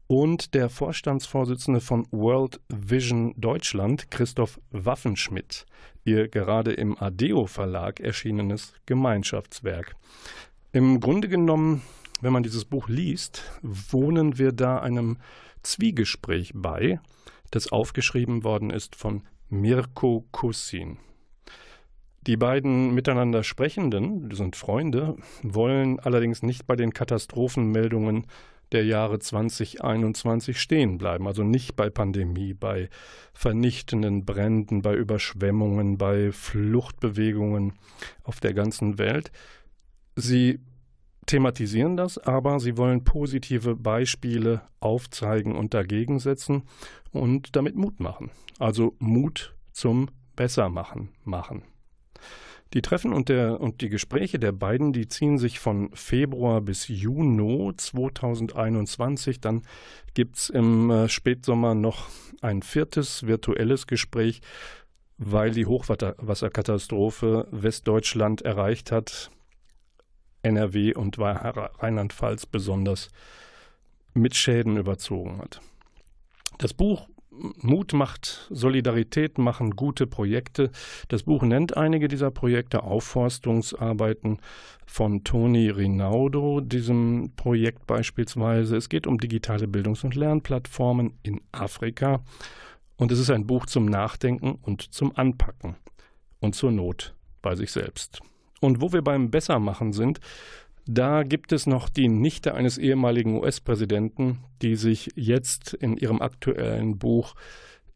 und 0.07 0.55
der 0.55 0.69
Vorstandsvorsitzende 0.71 1.81
von 1.81 2.05
World 2.11 2.61
Vision 2.69 3.33
Deutschland, 3.37 4.11
Christoph 4.11 4.61
Waffenschmidt, 4.73 5.67
ihr 6.05 6.27
gerade 6.27 6.73
im 6.73 6.99
Adeo 6.99 7.47
Verlag 7.47 8.01
erschienenes 8.01 8.75
Gemeinschaftswerk. 8.87 9.95
Im 10.73 10.99
Grunde 10.99 11.29
genommen, 11.29 11.83
wenn 12.21 12.33
man 12.33 12.43
dieses 12.43 12.65
Buch 12.65 12.89
liest, 12.89 13.43
wohnen 13.63 14.39
wir 14.39 14.53
da 14.53 14.79
einem 14.79 15.19
Zwiegespräch 15.63 16.53
bei, 16.55 17.01
das 17.51 17.71
aufgeschrieben 17.71 18.45
worden 18.45 18.71
ist 18.71 18.97
von 18.97 19.23
Mirko 19.49 20.27
Kussin. 20.31 20.99
Die 22.27 22.37
beiden 22.37 22.95
miteinander 22.95 23.43
Sprechenden, 23.43 24.31
sind 24.33 24.55
Freunde, 24.55 25.17
wollen 25.43 25.99
allerdings 25.99 26.43
nicht 26.43 26.67
bei 26.67 26.77
den 26.77 26.93
Katastrophenmeldungen 26.93 28.27
der 28.73 28.85
Jahre 28.85 29.19
2021 29.19 30.61
stehen 30.61 30.99
bleiben. 30.99 31.27
Also 31.27 31.43
nicht 31.43 31.77
bei 31.77 31.91
Pandemie, 31.91 32.55
bei 32.55 32.89
vernichtenden 33.33 34.25
Bränden, 34.25 34.83
bei 34.83 34.95
Überschwemmungen, 34.95 35.99
bei 35.99 36.31
Fluchtbewegungen 36.31 37.73
auf 38.23 38.39
der 38.39 38.55
ganzen 38.55 38.99
Welt. 38.99 39.33
Sie 40.15 40.61
thematisieren 41.31 41.97
das, 41.97 42.19
aber 42.19 42.59
sie 42.59 42.77
wollen 42.77 43.05
positive 43.05 43.77
Beispiele 43.77 44.63
aufzeigen 44.81 45.55
und 45.55 45.75
dagegen 45.75 46.19
setzen 46.19 46.65
und 47.13 47.55
damit 47.55 47.77
Mut 47.77 48.01
machen. 48.01 48.31
Also 48.59 48.97
Mut 48.99 49.55
zum 49.73 50.09
Bessermachen 50.35 51.11
machen. 51.25 51.63
Die 52.75 52.83
Treffen 52.83 53.13
und, 53.13 53.29
der, 53.29 53.61
und 53.61 53.81
die 53.81 53.89
Gespräche 53.89 54.39
der 54.39 54.53
beiden, 54.53 54.93
die 54.93 55.09
ziehen 55.09 55.39
sich 55.39 55.59
von 55.59 55.91
Februar 55.93 56.61
bis 56.61 56.89
Juni 56.89 57.73
2021. 57.77 59.41
Dann 59.41 59.63
gibt 60.15 60.37
es 60.37 60.51
im 60.51 60.91
äh, 60.91 61.09
Spätsommer 61.09 61.75
noch 61.75 62.09
ein 62.43 62.63
viertes 62.63 63.27
virtuelles 63.27 63.87
Gespräch, 63.87 64.41
weil 65.19 65.51
die 65.51 65.67
Hochwasserkatastrophe 65.67 67.47
Westdeutschland 67.51 68.43
erreicht 68.43 68.93
hat, 68.93 69.31
NRW 70.43 70.95
und 70.95 71.19
Rheinland-Pfalz 71.19 72.47
besonders 72.47 73.09
mit 74.15 74.35
Schäden 74.35 74.77
überzogen 74.77 75.39
hat. 75.39 75.61
Das 76.59 76.75
Buch 76.75 77.09
Mut 77.63 77.93
macht 77.93 78.49
Solidarität 78.51 79.39
machen 79.39 79.77
gute 79.77 80.07
Projekte. 80.07 80.71
Das 81.09 81.23
Buch 81.23 81.43
nennt 81.43 81.77
einige 81.77 82.09
dieser 82.09 82.31
Projekte 82.31 82.83
Aufforstungsarbeiten 82.83 84.41
von 84.85 85.25
Toni 85.25 85.71
Rinaudo, 85.71 86.61
diesem 86.61 87.33
Projekt 87.37 87.87
beispielsweise. 87.87 88.77
Es 88.77 88.89
geht 88.89 89.07
um 89.07 89.19
digitale 89.19 89.69
Bildungs- 89.69 90.05
und 90.05 90.17
Lernplattformen 90.17 91.15
in 91.23 91.41
Afrika. 91.53 92.21
Und 92.97 93.13
es 93.13 93.19
ist 93.19 93.31
ein 93.31 93.47
Buch 93.47 93.67
zum 93.67 93.87
Nachdenken 93.87 94.59
und 94.61 94.93
zum 94.93 95.17
Anpacken 95.17 95.77
und 96.41 96.55
zur 96.55 96.73
Not 96.73 97.15
bei 97.41 97.55
sich 97.55 97.73
selbst. 97.73 98.21
Und 98.61 98.81
wo 98.81 98.93
wir 98.93 99.03
beim 99.03 99.31
Bessermachen 99.31 99.93
sind, 99.93 100.21
da 100.87 101.23
gibt 101.23 101.53
es 101.53 101.67
noch 101.67 101.89
die 101.89 102.09
Nichte 102.09 102.55
eines 102.55 102.79
ehemaligen 102.79 103.39
US-Präsidenten, 103.39 104.39
die 104.63 104.77
sich 104.77 105.11
jetzt 105.15 105.75
in 105.75 105.97
ihrem 105.97 106.21
aktuellen 106.21 106.99
Buch 106.99 107.35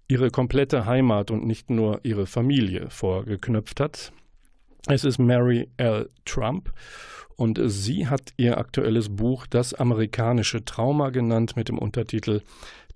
ihre 0.09 0.31
komplette 0.31 0.87
Heimat 0.87 1.31
und 1.31 1.47
nicht 1.47 1.71
nur 1.71 2.01
ihre 2.03 2.27
Familie 2.27 2.91
vorgeknöpft 2.91 3.81
hat. 3.81 4.13
Es 4.87 5.05
ist 5.05 5.19
Mary 5.19 5.69
L. 5.79 6.11
Trump 6.27 6.73
und 7.37 7.59
sie 7.65 8.07
hat 8.07 8.33
ihr 8.37 8.59
aktuelles 8.59 9.09
Buch 9.09 9.47
Das 9.47 9.75
amerikanische 9.75 10.65
Trauma 10.65 11.11
genannt 11.11 11.57
mit 11.57 11.69
dem 11.69 11.79
Untertitel 11.79 12.43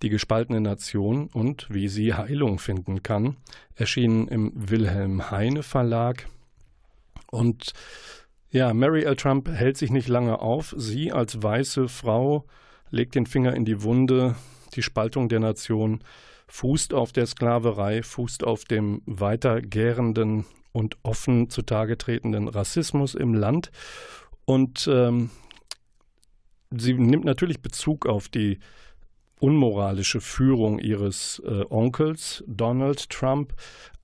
Die 0.02 0.10
gespaltene 0.10 0.60
Nation 0.60 1.28
und 1.32 1.66
wie 1.70 1.88
sie 1.88 2.14
Heilung 2.14 2.58
finden 2.58 3.02
kann, 3.02 3.36
erschienen 3.74 4.28
im 4.28 4.52
Wilhelm 4.54 5.30
Heine 5.30 5.62
Verlag. 5.62 6.28
Und 7.30 7.72
ja, 8.50 8.72
Mary 8.72 9.04
L. 9.04 9.16
Trump 9.16 9.48
hält 9.48 9.76
sich 9.76 9.90
nicht 9.90 10.08
lange 10.08 10.40
auf. 10.40 10.74
Sie 10.76 11.12
als 11.12 11.42
weiße 11.42 11.88
Frau 11.88 12.46
legt 12.90 13.14
den 13.14 13.26
Finger 13.26 13.54
in 13.54 13.64
die 13.64 13.82
Wunde. 13.82 14.36
Die 14.74 14.82
Spaltung 14.82 15.28
der 15.28 15.40
Nation 15.40 16.02
fußt 16.46 16.94
auf 16.94 17.12
der 17.12 17.26
Sklaverei, 17.26 18.02
fußt 18.02 18.44
auf 18.44 18.64
dem 18.64 19.02
weitergärenden 19.04 20.46
und 20.72 20.96
offen 21.02 21.50
zutage 21.50 21.98
tretenden 21.98 22.48
Rassismus 22.48 23.14
im 23.14 23.34
Land. 23.34 23.70
Und 24.44 24.88
ähm, 24.90 25.30
sie 26.70 26.94
nimmt 26.94 27.24
natürlich 27.24 27.60
Bezug 27.60 28.06
auf 28.06 28.28
die 28.28 28.58
unmoralische 29.40 30.20
Führung 30.20 30.78
ihres 30.78 31.42
äh, 31.44 31.64
Onkels 31.68 32.42
Donald 32.46 33.10
Trump, 33.10 33.54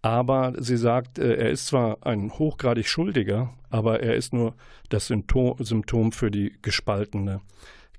aber 0.05 0.53
sie 0.59 0.77
sagt, 0.77 1.19
äh, 1.19 1.37
er 1.37 1.49
ist 1.49 1.67
zwar 1.67 2.07
ein 2.07 2.31
hochgradig 2.31 2.87
Schuldiger, 2.87 3.55
aber 3.71 4.01
er 4.01 4.17
ist 4.17 4.35
nur 4.35 4.55
das 4.91 5.07
Symptom, 5.07 6.13
für 6.13 6.31
die 6.31 6.53
gespaltene 6.61 7.41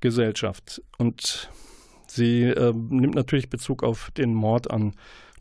Gesellschaft. 0.01 0.83
Und 0.99 1.49
sie 2.05 2.43
äh, 2.43 2.73
nimmt 2.73 3.15
natürlich 3.15 3.49
Bezug 3.49 3.81
auf 3.81 4.11
den 4.11 4.35
Mord 4.35 4.69
an 4.69 4.93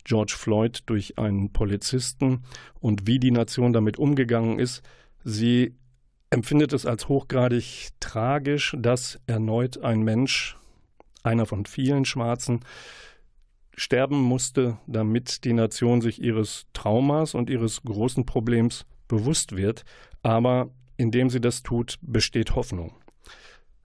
George 0.05 0.33
Floyd 0.35 0.81
durch 0.87 1.19
einen 1.19 1.53
Polizisten 1.53 2.41
und 2.79 3.05
wie 3.05 3.19
die 3.19 3.29
Nation 3.29 3.71
damit 3.71 3.99
umgegangen 3.99 4.57
ist. 4.57 4.81
Sie 5.23 5.75
empfindet 6.31 6.73
es 6.73 6.87
als 6.87 7.07
hochgradig 7.07 7.89
tragisch, 7.99 8.75
dass 8.79 9.19
erneut 9.27 9.83
ein 9.83 10.01
Mensch, 10.01 10.57
einer 11.21 11.45
von 11.45 11.67
vielen 11.67 12.05
Schwarzen, 12.05 12.61
sterben 13.75 14.21
musste, 14.21 14.77
damit 14.87 15.43
die 15.43 15.53
Nation 15.53 16.01
sich 16.01 16.21
ihres 16.21 16.65
Traumas 16.73 17.35
und 17.35 17.49
ihres 17.49 17.83
großen 17.83 18.25
Problems 18.25 18.85
bewusst 19.07 19.55
wird. 19.55 19.83
Aber 20.23 20.69
indem 20.97 21.29
sie 21.29 21.41
das 21.41 21.63
tut, 21.63 21.97
besteht 22.01 22.55
Hoffnung. 22.55 22.95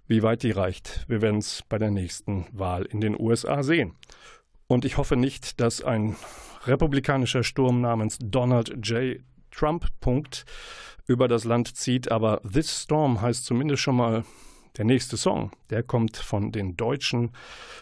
Wie 0.07 0.22
weit 0.22 0.42
die 0.42 0.50
reicht, 0.50 1.05
wir 1.09 1.22
werden 1.22 1.38
es 1.38 1.62
bei 1.68 1.79
der 1.79 1.90
nächsten 1.90 2.46
Wahl 2.53 2.85
in 2.85 3.00
den 3.00 3.18
USA 3.18 3.62
sehen. 3.62 3.94
Und 4.66 4.85
ich 4.85 4.96
hoffe 4.96 5.16
nicht, 5.16 5.61
dass 5.61 5.83
ein 5.83 6.16
republikanischer 6.64 7.42
Sturm 7.42 7.81
namens 7.81 8.18
Donald 8.20 8.87
J. 8.87 9.20
Trump 9.50 9.87
Punkt 10.00 10.44
über 11.07 11.26
das 11.29 11.44
Land 11.44 11.76
zieht, 11.76 12.11
aber 12.11 12.40
This 12.42 12.83
Storm 12.83 13.20
heißt 13.20 13.44
zumindest 13.44 13.83
schon 13.83 13.96
mal 13.96 14.24
der 14.76 14.85
nächste 14.85 15.16
Song, 15.16 15.50
der 15.70 15.83
kommt 15.83 16.16
von 16.16 16.52
den 16.52 16.76
deutschen 16.76 17.30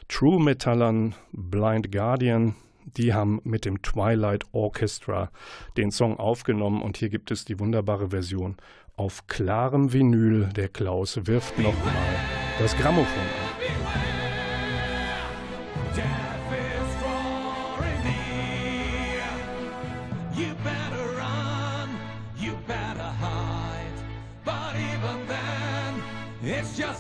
True 0.09 0.43
Metallern 0.43 1.15
Blind 1.33 1.93
Guardian. 1.93 2.55
Die 2.97 3.13
haben 3.13 3.41
mit 3.45 3.65
dem 3.65 3.83
Twilight 3.83 4.45
Orchestra 4.53 5.31
den 5.77 5.91
Song 5.91 6.19
aufgenommen 6.19 6.83
und 6.83 6.97
hier 6.97 7.11
gibt 7.11 7.31
es 7.31 7.45
die 7.45 7.59
wunderbare 7.59 8.11
Version 8.11 8.57
auf 8.97 9.27
klarem 9.27 9.93
Vinyl. 9.93 10.49
Der 10.57 10.69
Klaus 10.69 11.21
wirft 11.27 11.59
nochmal 11.59 12.17
das 12.59 12.77
Grammophon 12.77 13.05
an. 13.07 13.48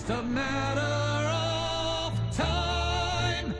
Just 0.08 0.20
a 0.20 0.22
matter 0.22 0.80
of 0.80 2.36
time. 2.36 3.54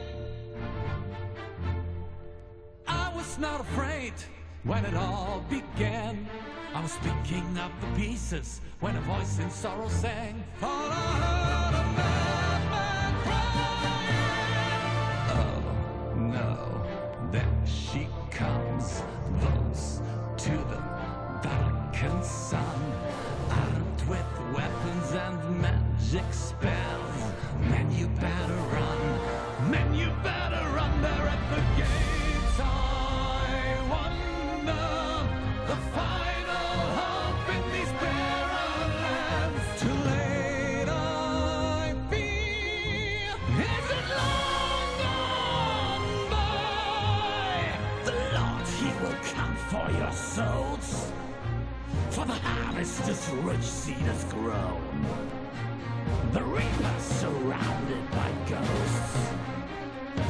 I 2.87 3.13
was 3.15 3.39
not 3.39 3.61
afraid 3.61 4.15
when 4.65 4.85
it 4.85 4.95
all 4.95 5.45
began. 5.51 6.27
I 6.75 6.81
was 6.81 6.97
picking 7.03 7.59
up 7.59 7.73
the 7.81 7.87
pieces 8.01 8.61
when 8.81 8.97
a 8.97 9.01
voice 9.01 9.39
in 9.39 9.51
sorrow 9.51 9.89
sang. 9.89 10.43
All 10.63 10.91
I 10.91 10.95
heard 11.23 11.75
a 11.75 11.85
madman 11.99 13.13
crying. 13.25 13.99
Oh 15.41 15.63
no, 16.17 16.83
there 17.31 17.57
she 17.67 18.09
comes, 18.31 18.68
magic 26.13 26.33
spells. 26.33 27.33
Man, 27.61 27.91
you 27.93 28.07
better 28.09 28.55
run. 28.73 29.71
Man, 29.71 29.95
you 29.95 30.11
better 30.23 30.65
run. 30.75 31.03
There 31.03 31.29
at 31.35 31.51
the 31.51 31.61
gates. 31.77 32.61
I 32.61 33.77
wonder 33.91 34.89
the 35.67 35.77
final 35.97 36.77
hope 36.99 37.49
in 37.57 37.73
these 37.73 37.93
barren 38.01 38.91
lands. 39.05 39.65
Too 39.83 39.97
late, 40.09 40.89
I 40.89 41.95
fear. 42.09 43.35
Is 43.69 43.87
it 43.99 44.07
long 44.17 44.91
gone 45.05 46.31
by? 46.31 47.59
The 48.07 48.15
Lord, 48.37 48.67
He 48.81 48.89
will 49.03 49.19
come 49.35 49.55
for 49.71 49.87
your 49.99 50.13
souls. 50.13 51.13
For 52.11 52.25
the 52.25 52.33
harvest 52.33 53.09
is 53.09 53.29
rich, 53.45 53.63
seed 53.63 53.97
has 53.97 54.25
grown. 54.33 55.38
The 56.33 56.45
reaper 56.45 56.95
surrounded 56.99 58.11
by 58.11 58.31
ghosts. 58.47 59.29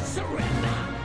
Surrender 0.05 0.98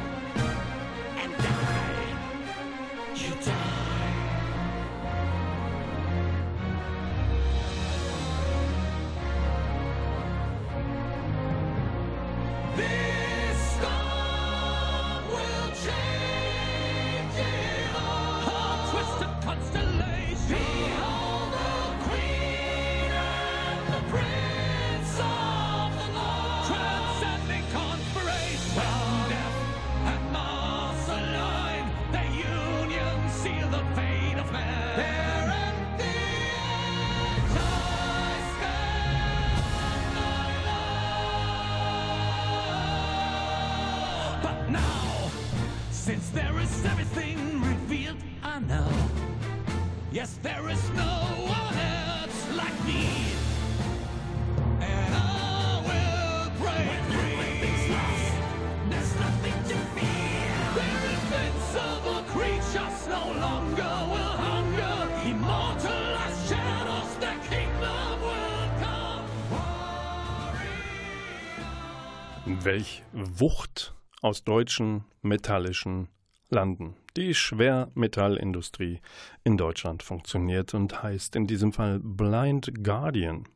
Welch 72.64 73.04
Wucht 73.12 73.94
aus 74.22 74.46
deutschen 74.46 75.04
metallischen 75.22 76.08
Landen. 76.50 76.96
Die 77.18 77.34
Schwermetallindustrie 77.34 79.02
in 79.44 79.58
Deutschland 79.58 80.02
funktioniert 80.02 80.74
und 80.74 81.04
heißt 81.04 81.36
in 81.36 81.46
diesem 81.46 81.74
Fall 81.74 82.00
Blind 82.02 82.72
Guardian. 82.82 83.50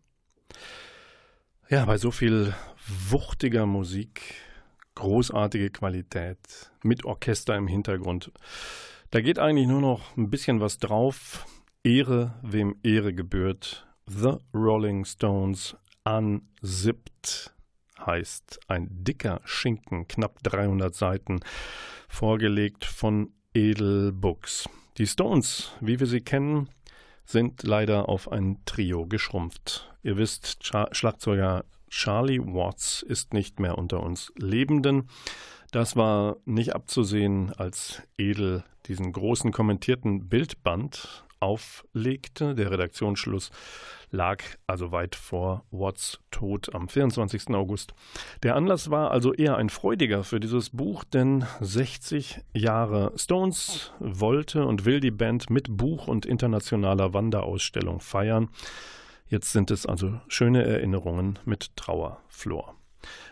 Ja, 1.70 1.86
bei 1.86 1.98
so 1.98 2.12
viel 2.12 2.54
wuchtiger 3.10 3.66
Musik, 3.66 4.36
großartige 4.96 5.70
Qualität, 5.70 6.72
mit 6.84 7.06
Orchester 7.06 7.56
im 7.56 7.68
Hintergrund, 7.68 8.32
da 9.12 9.22
geht 9.22 9.40
eigentlich 9.40 9.68
nur 9.68 9.82
noch 9.82 10.18
ein 10.18 10.30
bisschen 10.30 10.60
was 10.60 10.80
drauf. 10.80 11.46
Ehre, 11.82 12.34
wem 12.42 12.76
Ehre 12.84 13.14
gebührt. 13.14 13.88
The 14.06 14.36
Rolling 14.54 15.06
Stones 15.06 15.78
Unzipped 16.04 17.54
heißt 18.06 18.60
ein 18.68 18.88
dicker 18.90 19.42
Schinken, 19.46 20.08
knapp 20.08 20.42
300 20.44 20.94
Seiten, 20.94 21.40
vorgelegt 22.08 22.86
von 22.86 23.32
Edel 23.54 24.12
Books. 24.12 24.70
Die 24.98 25.08
Stones, 25.08 25.72
wie 25.80 26.00
wir 26.00 26.08
sie 26.08 26.22
kennen, 26.22 26.70
sind 27.26 27.64
leider 27.64 28.10
auf 28.10 28.32
ein 28.32 28.60
Trio 28.66 29.06
geschrumpft. 29.06 29.94
Ihr 30.02 30.18
wisst, 30.18 30.64
Char 30.64 30.90
Schlagzeuger 30.94 31.66
Charlie 31.90 32.40
Watts 32.40 33.02
ist 33.02 33.34
nicht 33.34 33.60
mehr 33.60 33.78
unter 33.78 34.02
uns 34.02 34.32
Lebenden. 34.38 35.10
Das 35.72 35.96
war 35.96 36.38
nicht 36.46 36.74
abzusehen, 36.74 37.54
als 37.54 38.02
Edel 38.18 38.64
diesen 38.86 39.12
großen 39.12 39.52
kommentierten 39.52 40.30
Bildband 40.30 41.26
auflegte. 41.40 42.56
Der 42.56 42.72
Redaktionsschluss 42.72 43.52
lag 44.12 44.44
also 44.68 44.92
weit 44.92 45.16
vor 45.16 45.66
Watts 45.72 46.20
Tod 46.32 46.74
am 46.74 46.88
24. 46.88 47.50
August. 47.50 47.94
Der 48.44 48.56
Anlass 48.56 48.90
war 48.90 49.12
also 49.12 49.34
eher 49.34 49.58
ein 49.58 49.70
freudiger 49.70 50.24
für 50.24 50.40
dieses 50.40 50.70
Buch, 50.70 51.04
denn 51.04 51.46
60 51.60 52.42
Jahre 52.54 53.12
Stones 53.16 53.92
wollte 54.00 54.66
und 54.66 54.86
will 54.86 55.00
die 55.00 55.12
Band 55.12 55.50
mit 55.50 55.76
Buch 55.76 56.08
und 56.08 56.26
internationaler 56.26 57.14
Wanderausstellung 57.14 58.00
feiern. 58.00 58.50
Jetzt 59.30 59.52
sind 59.52 59.72
es 59.72 59.86
also 59.86 60.20
schöne 60.30 60.64
Erinnerungen 60.64 61.38
mit 61.44 61.76
Trauerflor. 61.76 62.76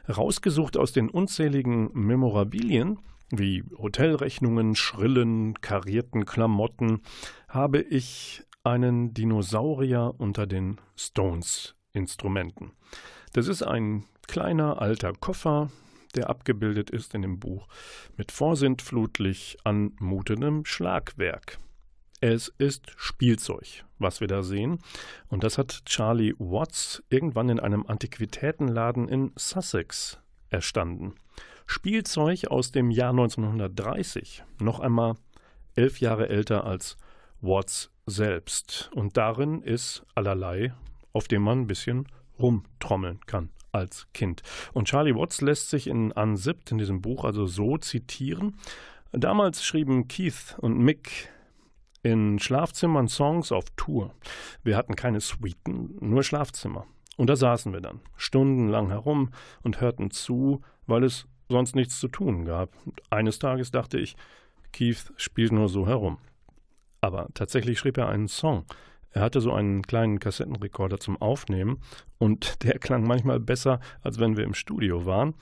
Rausgesucht 0.09 0.77
aus 0.77 0.91
den 0.91 1.09
unzähligen 1.09 1.89
Memorabilien 1.93 2.99
wie 3.29 3.63
Hotelrechnungen, 3.77 4.75
schrillen, 4.75 5.59
karierten 5.61 6.25
Klamotten, 6.25 7.01
habe 7.47 7.81
ich 7.81 8.43
einen 8.63 9.13
Dinosaurier 9.13 10.13
unter 10.17 10.47
den 10.47 10.79
Stones-Instrumenten. 10.95 12.71
Das 13.33 13.47
ist 13.47 13.63
ein 13.63 14.05
kleiner 14.27 14.81
alter 14.81 15.13
Koffer, 15.13 15.69
der 16.15 16.29
abgebildet 16.29 16.89
ist 16.89 17.13
in 17.13 17.21
dem 17.21 17.39
Buch 17.39 17.67
mit 18.17 18.31
vorsintflutlich 18.31 19.57
anmutendem 19.63 20.65
Schlagwerk. 20.65 21.59
Es 22.21 22.47
ist 22.57 22.93
Spielzeug, 22.95 23.83
was 23.99 24.21
wir 24.21 24.27
da 24.27 24.41
sehen. 24.41 24.79
Und 25.27 25.43
das 25.43 25.57
hat 25.57 25.83
Charlie 25.85 26.33
Watts 26.39 27.03
irgendwann 27.09 27.49
in 27.49 27.59
einem 27.59 27.85
Antiquitätenladen 27.85 29.09
in 29.09 29.31
Sussex 29.35 30.19
erstanden. 30.49 31.15
Spielzeug 31.65 32.47
aus 32.47 32.71
dem 32.71 32.91
Jahr 32.91 33.11
1930, 33.11 34.43
noch 34.59 34.79
einmal 34.79 35.15
elf 35.75 35.99
Jahre 35.99 36.29
älter 36.29 36.65
als 36.65 36.97
Watts 37.41 37.91
selbst. 38.05 38.89
Und 38.93 39.17
darin 39.17 39.61
ist 39.61 40.05
allerlei, 40.15 40.73
auf 41.13 41.27
dem 41.27 41.41
man 41.41 41.61
ein 41.61 41.67
bisschen 41.67 42.07
rumtrommeln 42.39 43.19
kann 43.25 43.49
als 43.71 44.07
Kind. 44.13 44.41
Und 44.73 44.87
Charlie 44.87 45.15
Watts 45.15 45.41
lässt 45.41 45.69
sich 45.69 45.87
in 45.87 46.11
Unzipped, 46.11 46.71
in 46.71 46.77
diesem 46.77 47.01
Buch, 47.01 47.25
also 47.25 47.45
so 47.45 47.77
zitieren. 47.77 48.55
Damals 49.11 49.63
schrieben 49.63 50.07
Keith 50.07 50.55
und 50.59 50.77
Mick 50.77 51.29
in 52.03 52.39
Schlafzimmern 52.39 53.07
Songs 53.07 53.51
auf 53.51 53.65
Tour. 53.75 54.13
Wir 54.63 54.77
hatten 54.77 54.95
keine 54.95 55.19
Suiten, 55.19 55.97
nur 55.99 56.23
Schlafzimmer. 56.23 56.85
Und 57.17 57.29
da 57.29 57.35
saßen 57.35 57.73
wir 57.73 57.81
dann 57.81 58.01
stundenlang 58.15 58.89
herum 58.89 59.31
und 59.63 59.81
hörten 59.81 60.11
zu, 60.11 60.61
weil 60.85 61.03
es 61.03 61.27
sonst 61.49 61.75
nichts 61.75 61.99
zu 61.99 62.07
tun 62.07 62.45
gab. 62.45 62.69
Und 62.85 63.01
eines 63.09 63.39
Tages 63.39 63.71
dachte 63.71 63.99
ich, 63.99 64.15
Keith 64.71 65.13
spielt 65.17 65.51
nur 65.51 65.69
so 65.69 65.87
herum. 65.87 66.17
Aber 67.01 67.29
tatsächlich 67.33 67.79
schrieb 67.79 67.97
er 67.97 68.09
einen 68.09 68.27
Song. 68.27 68.65
Er 69.11 69.21
hatte 69.21 69.39
so 69.39 69.53
einen 69.53 69.83
kleinen 69.83 70.19
Kassettenrekorder 70.19 70.99
zum 70.99 71.21
Aufnehmen 71.21 71.79
und 72.17 72.63
der 72.63 72.79
klang 72.79 73.07
manchmal 73.07 73.39
besser, 73.39 73.79
als 74.01 74.19
wenn 74.19 74.37
wir 74.37 74.43
im 74.43 74.53
Studio 74.53 75.05
waren. 75.05 75.35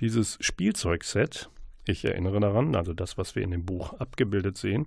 Dieses 0.00 0.38
Spielzeugset, 0.40 1.50
ich 1.86 2.04
erinnere 2.04 2.40
daran, 2.40 2.74
also 2.74 2.94
das, 2.94 3.18
was 3.18 3.34
wir 3.36 3.42
in 3.42 3.50
dem 3.50 3.66
Buch 3.66 3.92
abgebildet 3.94 4.56
sehen, 4.56 4.86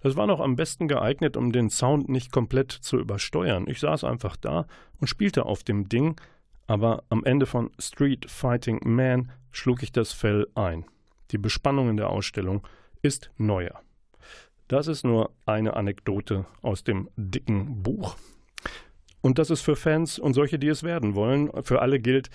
das 0.00 0.16
war 0.16 0.26
noch 0.26 0.40
am 0.40 0.54
besten 0.54 0.86
geeignet, 0.86 1.36
um 1.36 1.50
den 1.50 1.70
Sound 1.70 2.10
nicht 2.10 2.30
komplett 2.30 2.70
zu 2.70 2.98
übersteuern. 2.98 3.64
Ich 3.66 3.80
saß 3.80 4.04
einfach 4.04 4.36
da 4.36 4.66
und 5.00 5.08
spielte 5.08 5.46
auf 5.46 5.64
dem 5.64 5.88
Ding, 5.88 6.20
aber 6.66 7.04
am 7.08 7.24
Ende 7.24 7.46
von 7.46 7.70
Street 7.78 8.30
Fighting 8.30 8.80
Man 8.84 9.32
schlug 9.50 9.82
ich 9.82 9.92
das 9.92 10.12
Fell 10.12 10.46
ein. 10.54 10.84
Die 11.30 11.38
Bespannung 11.38 11.90
in 11.90 11.96
der 11.96 12.10
Ausstellung 12.10 12.66
ist 13.02 13.30
neuer. 13.36 13.80
Das 14.68 14.88
ist 14.88 15.04
nur 15.04 15.30
eine 15.46 15.74
Anekdote 15.76 16.46
aus 16.62 16.84
dem 16.84 17.10
dicken 17.16 17.82
Buch. 17.82 18.16
Und 19.20 19.38
das 19.38 19.50
ist 19.50 19.62
für 19.62 19.76
Fans 19.76 20.18
und 20.18 20.34
solche, 20.34 20.58
die 20.58 20.68
es 20.68 20.82
werden 20.82 21.14
wollen. 21.14 21.50
Für 21.62 21.80
alle 21.80 22.00
gilt, 22.00 22.30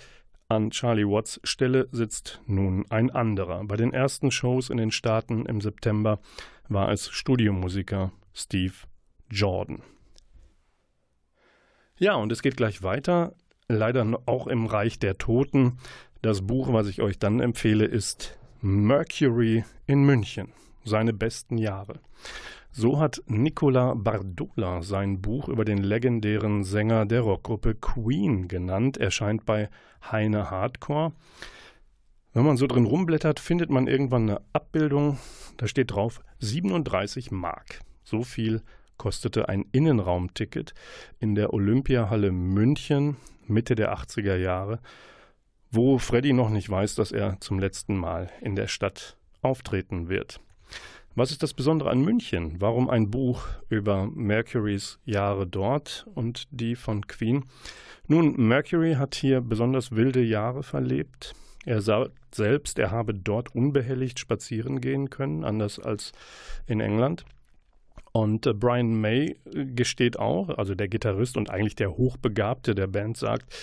an 0.48 0.70
Charlie 0.70 1.06
Watts 1.06 1.40
Stelle 1.44 1.88
sitzt 1.92 2.40
nun 2.46 2.84
ein 2.90 3.10
anderer. 3.10 3.62
Bei 3.64 3.76
den 3.76 3.92
ersten 3.92 4.32
Shows 4.32 4.70
in 4.70 4.78
den 4.78 4.90
Staaten 4.90 5.46
im 5.46 5.60
September 5.60 6.18
war 6.68 6.90
es 6.90 7.08
Studiomusiker 7.08 8.12
Steve 8.34 8.74
Jordan. 9.30 9.82
Ja, 11.96 12.14
und 12.14 12.32
es 12.32 12.42
geht 12.42 12.56
gleich 12.56 12.82
weiter. 12.82 13.34
Leider 13.72 14.04
auch 14.26 14.48
im 14.48 14.66
Reich 14.66 14.98
der 14.98 15.16
Toten. 15.16 15.78
Das 16.22 16.44
Buch, 16.44 16.72
was 16.72 16.88
ich 16.88 17.02
euch 17.02 17.20
dann 17.20 17.38
empfehle, 17.38 17.84
ist 17.84 18.36
Mercury 18.60 19.64
in 19.86 20.02
München 20.02 20.48
seine 20.82 21.12
besten 21.12 21.56
Jahre. 21.56 22.00
So 22.72 22.98
hat 22.98 23.22
Nicola 23.28 23.94
Bardola 23.94 24.82
sein 24.82 25.22
Buch 25.22 25.48
über 25.48 25.64
den 25.64 25.78
legendären 25.78 26.64
Sänger 26.64 27.06
der 27.06 27.20
Rockgruppe 27.20 27.76
Queen 27.76 28.48
genannt, 28.48 28.96
erscheint 28.96 29.46
bei 29.46 29.68
Heine 30.10 30.50
Hardcore. 30.50 31.12
Wenn 32.32 32.44
man 32.44 32.56
so 32.56 32.66
drin 32.66 32.86
rumblättert, 32.86 33.38
findet 33.38 33.70
man 33.70 33.86
irgendwann 33.86 34.30
eine 34.30 34.40
Abbildung, 34.52 35.16
da 35.58 35.68
steht 35.68 35.92
drauf 35.92 36.22
37 36.40 37.30
Mark. 37.30 37.78
So 38.02 38.24
viel 38.24 38.62
kostete 39.00 39.48
ein 39.48 39.64
Innenraumticket 39.72 40.74
in 41.20 41.34
der 41.34 41.54
Olympiahalle 41.54 42.32
München 42.32 43.16
Mitte 43.46 43.74
der 43.74 43.94
80er 43.96 44.36
Jahre, 44.36 44.78
wo 45.70 45.96
Freddy 45.96 46.34
noch 46.34 46.50
nicht 46.50 46.68
weiß, 46.68 46.96
dass 46.96 47.10
er 47.10 47.40
zum 47.40 47.58
letzten 47.58 47.96
Mal 47.96 48.28
in 48.42 48.56
der 48.56 48.66
Stadt 48.66 49.16
auftreten 49.40 50.10
wird. 50.10 50.42
Was 51.14 51.30
ist 51.30 51.42
das 51.42 51.54
Besondere 51.54 51.88
an 51.88 52.02
München? 52.02 52.56
Warum 52.60 52.90
ein 52.90 53.10
Buch 53.10 53.46
über 53.70 54.06
Mercurys 54.06 54.98
Jahre 55.06 55.46
dort 55.46 56.06
und 56.14 56.44
die 56.50 56.76
von 56.76 57.06
Queen? 57.06 57.46
Nun, 58.06 58.36
Mercury 58.36 58.96
hat 58.96 59.14
hier 59.14 59.40
besonders 59.40 59.92
wilde 59.92 60.22
Jahre 60.22 60.62
verlebt. 60.62 61.32
Er 61.64 61.80
sagt 61.80 62.34
selbst, 62.34 62.78
er 62.78 62.90
habe 62.90 63.14
dort 63.14 63.54
unbehelligt 63.54 64.18
spazieren 64.18 64.82
gehen 64.82 65.08
können, 65.08 65.42
anders 65.42 65.78
als 65.78 66.12
in 66.66 66.80
England. 66.80 67.24
Und 68.12 68.46
äh, 68.46 68.54
Brian 68.54 69.00
May 69.00 69.36
gesteht 69.44 70.18
auch, 70.18 70.48
also 70.50 70.74
der 70.74 70.88
Gitarrist 70.88 71.36
und 71.36 71.50
eigentlich 71.50 71.76
der 71.76 71.96
Hochbegabte 71.96 72.74
der 72.74 72.86
Band 72.86 73.16
sagt, 73.16 73.54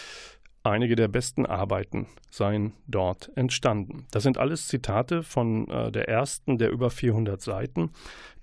Einige 0.67 0.97
der 0.97 1.07
besten 1.07 1.45
Arbeiten 1.45 2.07
seien 2.29 2.73
dort 2.87 3.31
entstanden. 3.37 4.05
Das 4.11 4.23
sind 4.23 4.37
alles 4.37 4.67
Zitate 4.67 5.23
von 5.23 5.69
äh, 5.69 5.93
der 5.93 6.09
ersten 6.09 6.57
der 6.57 6.71
über 6.71 6.89
400 6.89 7.41
Seiten, 7.41 7.91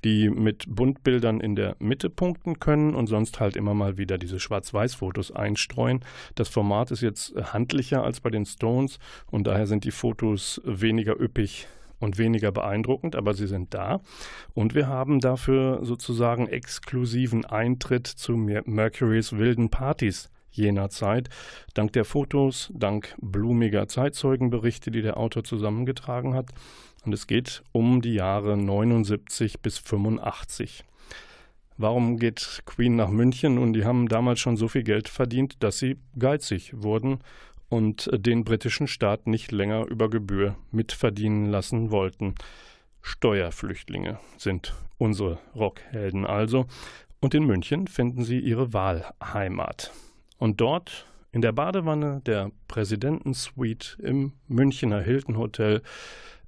die 0.05 0.31
mit 0.31 0.65
Buntbildern 0.67 1.41
in 1.41 1.55
der 1.55 1.77
Mitte 1.81 2.09
punkten 2.09 2.59
können 2.61 2.95
und 2.95 3.09
sonst 3.09 3.41
halt 3.41 3.57
immer 3.57 3.75
mal 3.75 3.99
wieder 3.99 4.17
diese 4.17 4.41
Schwarz-Weiß-Fotos 4.41 5.33
einstreuen. 5.33 6.01
Das 6.35 6.49
Format 6.49 6.91
ist 6.93 7.03
jetzt 7.03 7.35
handlicher 7.53 8.03
als 8.03 8.21
bei 8.21 8.31
den 8.31 8.47
Stones 8.47 8.99
und 9.31 9.47
daher 9.47 9.67
sind 9.67 9.85
die 9.85 9.91
Fotos 9.91 10.63
weniger 10.65 11.21
üppig 11.21 11.69
und 11.99 12.19
weniger 12.19 12.53
beeindruckend, 12.53 13.17
aber 13.17 13.35
sie 13.35 13.47
sind 13.47 13.75
da. 13.75 14.01
Und 14.55 14.75
wir 14.75 14.89
haben 14.89 15.21
dafür 15.21 15.81
sozusagen 15.85 16.49
exklusiven 16.49 17.45
Eintritt 17.45 18.07
zu 18.07 18.37
Mercurys 18.37 19.33
wilden 19.33 19.71
Partys 19.71 20.31
jener 20.57 20.89
Zeit, 20.89 21.29
dank 21.75 21.93
der 21.93 22.05
Fotos, 22.05 22.71
dank 22.75 23.15
blumiger 23.21 23.89
Zeitzeugenberichte, 23.89 24.91
die 24.91 25.03
der 25.03 25.17
Autor 25.17 25.45
zusammengetragen 25.45 26.35
hat. 26.35 26.51
Und 27.05 27.13
es 27.13 27.27
geht 27.27 27.63
um 27.73 28.01
die 28.01 28.15
Jahre 28.15 28.57
79 28.57 29.61
bis 29.61 29.79
85. 29.79 30.85
Warum 31.77 32.19
geht 32.19 32.63
Queen 32.67 32.95
nach 32.95 33.11
München? 33.11 33.59
Und 33.59 33.73
die 33.73 33.85
haben 33.85 34.09
damals 34.09 34.39
schon 34.41 34.57
so 34.57 34.69
viel 34.69 34.85
Geld 34.85 35.09
verdient, 35.09 35.63
dass 35.63 35.79
sie 35.79 35.97
geizig 36.17 36.73
wurden 36.75 37.19
und 37.69 38.11
den 38.13 38.45
britischen 38.45 38.87
Staat 38.87 39.27
nicht 39.27 39.53
länger 39.53 39.87
über 39.87 40.11
Gebühr 40.11 40.57
mitverdienen 40.71 41.47
lassen 41.47 41.91
wollten. 41.91 42.35
Steuerflüchtlinge 43.03 44.19
sind 44.39 44.75
unsere 44.99 45.39
Rockhelden 45.55 46.27
also. 46.27 46.67
Und 47.21 47.35
in 47.35 47.45
München 47.45 47.87
finden 47.87 48.25
sie 48.25 48.39
ihre 48.39 48.73
Wahlheimat. 48.73 49.93
Und 50.39 50.61
dort 50.61 51.07
in 51.33 51.43
der 51.43 51.53
Badewanne 51.53 52.21
der 52.27 52.51
Präsidentensuite 52.69 54.01
im 54.03 54.33
Münchner 54.47 55.01
Hilton 55.01 55.37
Hotel 55.37 55.83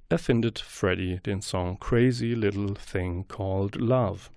erfindet 0.09 0.59
Freddie 0.59 1.19
den 1.25 1.41
Song 1.41 1.79
Crazy 1.79 2.33
Little 2.33 2.73
Thing 2.91 3.27
Called 3.27 3.75
Love. 3.75 4.29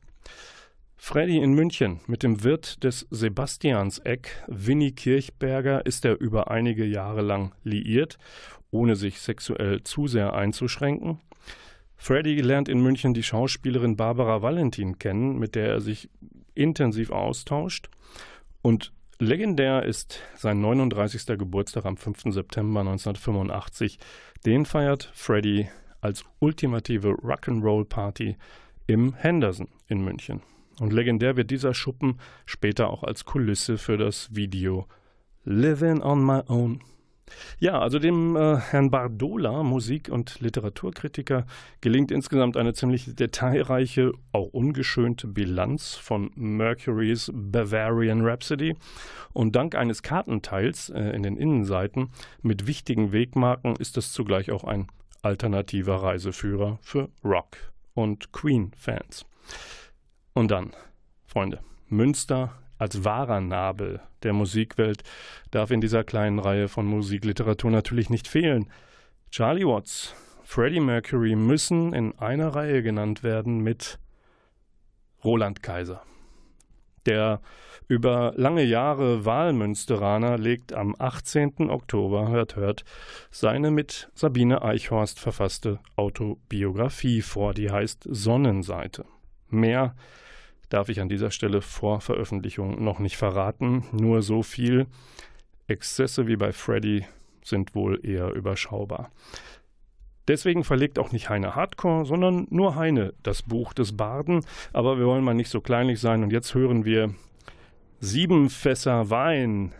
Freddy 1.02 1.38
in 1.38 1.54
München 1.54 2.00
mit 2.06 2.22
dem 2.22 2.44
Wirt 2.44 2.84
des 2.84 3.06
Sebastianseck, 3.10 4.44
Winnie 4.46 4.92
Kirchberger, 4.92 5.84
ist 5.86 6.04
er 6.04 6.20
über 6.20 6.50
einige 6.50 6.84
Jahre 6.84 7.22
lang 7.22 7.52
liiert, 7.64 8.18
ohne 8.70 8.94
sich 8.94 9.18
sexuell 9.18 9.82
zu 9.82 10.06
sehr 10.06 10.34
einzuschränken. 10.34 11.18
Freddy 11.96 12.42
lernt 12.42 12.68
in 12.68 12.82
München 12.82 13.14
die 13.14 13.22
Schauspielerin 13.22 13.96
Barbara 13.96 14.42
Valentin 14.42 14.98
kennen, 14.98 15.38
mit 15.38 15.54
der 15.54 15.68
er 15.68 15.80
sich 15.80 16.10
intensiv 16.54 17.10
austauscht. 17.10 17.88
Und 18.60 18.92
legendär 19.18 19.84
ist 19.84 20.20
sein 20.36 20.60
39. 20.60 21.38
Geburtstag 21.38 21.86
am 21.86 21.96
5. 21.96 22.24
September 22.34 22.80
1985. 22.80 23.98
Den 24.44 24.66
feiert 24.66 25.10
Freddy 25.14 25.66
als 26.02 26.24
ultimative 26.40 27.08
Rock'n'Roll 27.08 27.86
Party 27.86 28.36
im 28.86 29.14
Henderson 29.14 29.68
in 29.88 30.04
München. 30.04 30.42
Und 30.81 30.95
legendär 30.95 31.37
wird 31.37 31.51
dieser 31.51 31.75
Schuppen 31.75 32.19
später 32.47 32.88
auch 32.88 33.05
als 33.05 33.27
Kulisse 33.27 33.77
für 33.77 33.99
das 33.99 34.35
Video 34.35 34.87
Living 35.45 36.01
on 36.01 36.25
My 36.25 36.40
Own. 36.49 36.81
Ja, 37.59 37.79
also 37.79 37.99
dem 37.99 38.35
äh, 38.35 38.57
Herrn 38.57 38.90
Bardola, 38.90 39.62
Musik- 39.62 40.09
und 40.09 40.40
Literaturkritiker, 40.40 41.47
gelingt 41.83 42.11
insgesamt 42.11 42.57
eine 42.57 42.73
ziemlich 42.73 43.14
detailreiche, 43.14 44.12
auch 44.33 44.47
ungeschönte 44.47 45.29
Bilanz 45.29 45.97
von 45.97 46.31
Mercurys 46.35 47.31
Bavarian 47.33 48.23
Rhapsody. 48.23 48.75
Und 49.35 49.55
dank 49.55 49.75
eines 49.75 50.03
Kartenteils 50.03 50.88
äh, 50.88 51.11
in 51.11 51.23
den 51.23 51.37
Innenseiten 51.37 52.09
mit 52.40 52.66
wichtigen 52.66 53.12
Wegmarken 53.12 53.77
ist 53.77 53.99
es 53.99 54.14
zugleich 54.14 54.51
auch 54.51 54.64
ein 54.64 54.87
alternativer 55.21 55.97
Reiseführer 55.97 56.79
für 56.81 57.11
Rock- 57.23 57.71
und 57.93 58.33
Queen-Fans. 58.33 59.27
Und 60.33 60.51
dann, 60.51 60.73
Freunde, 61.27 61.61
Münster 61.88 62.53
als 62.79 63.05
wahrer 63.05 63.40
Nabel 63.40 64.01
der 64.23 64.33
Musikwelt 64.33 65.03
darf 65.51 65.71
in 65.71 65.81
dieser 65.81 66.05
kleinen 66.05 66.38
Reihe 66.38 66.69
von 66.69 66.87
Musikliteratur 66.87 67.71
natürlich 67.71 68.11
nicht 68.11 68.27
fehlen. 68.27 68.71
Charlie 69.31 69.66
Watts, 69.66 70.14
Freddie 70.43 70.81
Mercury 70.81 71.37
müssen 71.37 71.93
in 71.93 72.19
einer 72.19 72.49
Reihe 72.49 72.83
genannt 72.83 73.23
werden 73.23 73.61
mit 73.61 73.99
Roland 75.23 75.62
Kaiser. 75.62 76.03
Der 77.07 77.40
über 77.88 78.33
lange 78.37 78.62
Jahre 78.62 79.25
Wahlmünsteraner 79.25 80.38
legt 80.38 80.73
am 80.73 80.95
18. 80.99 81.71
Oktober, 81.71 82.29
hört, 82.29 82.57
hört, 82.57 82.85
seine 83.31 83.71
mit 83.71 84.11
Sabine 84.14 84.62
Eichhorst 84.62 85.19
verfasste 85.19 85.81
Autobiografie 85.97 87.21
vor, 87.21 87.53
die 87.53 87.71
heißt 87.71 88.07
Sonnenseite. 88.09 89.05
Mehr 89.50 89.94
darf 90.68 90.88
ich 90.88 91.00
an 91.00 91.08
dieser 91.08 91.30
Stelle 91.30 91.62
vor 91.62 92.00
Veröffentlichung 92.00 92.82
noch 92.82 92.98
nicht 92.98 93.16
verraten. 93.16 93.84
Nur 93.92 94.22
so 94.22 94.42
viel. 94.42 94.86
Exzesse 95.66 96.26
wie 96.26 96.36
bei 96.36 96.52
Freddy 96.52 97.04
sind 97.44 97.74
wohl 97.74 98.04
eher 98.04 98.32
überschaubar. 98.32 99.10
Deswegen 100.28 100.62
verlegt 100.64 100.98
auch 100.98 101.12
nicht 101.12 101.28
Heine 101.28 101.56
Hardcore, 101.56 102.04
sondern 102.04 102.46
nur 102.50 102.76
Heine 102.76 103.14
das 103.22 103.42
Buch 103.42 103.72
des 103.72 103.96
Barden. 103.96 104.44
Aber 104.72 104.98
wir 104.98 105.06
wollen 105.06 105.24
mal 105.24 105.34
nicht 105.34 105.50
so 105.50 105.60
kleinlich 105.60 106.00
sein. 106.00 106.22
Und 106.22 106.32
jetzt 106.32 106.54
hören 106.54 106.84
wir 106.84 107.14
sieben 107.98 108.48
Fässer 108.48 109.10
Wein 109.10 109.72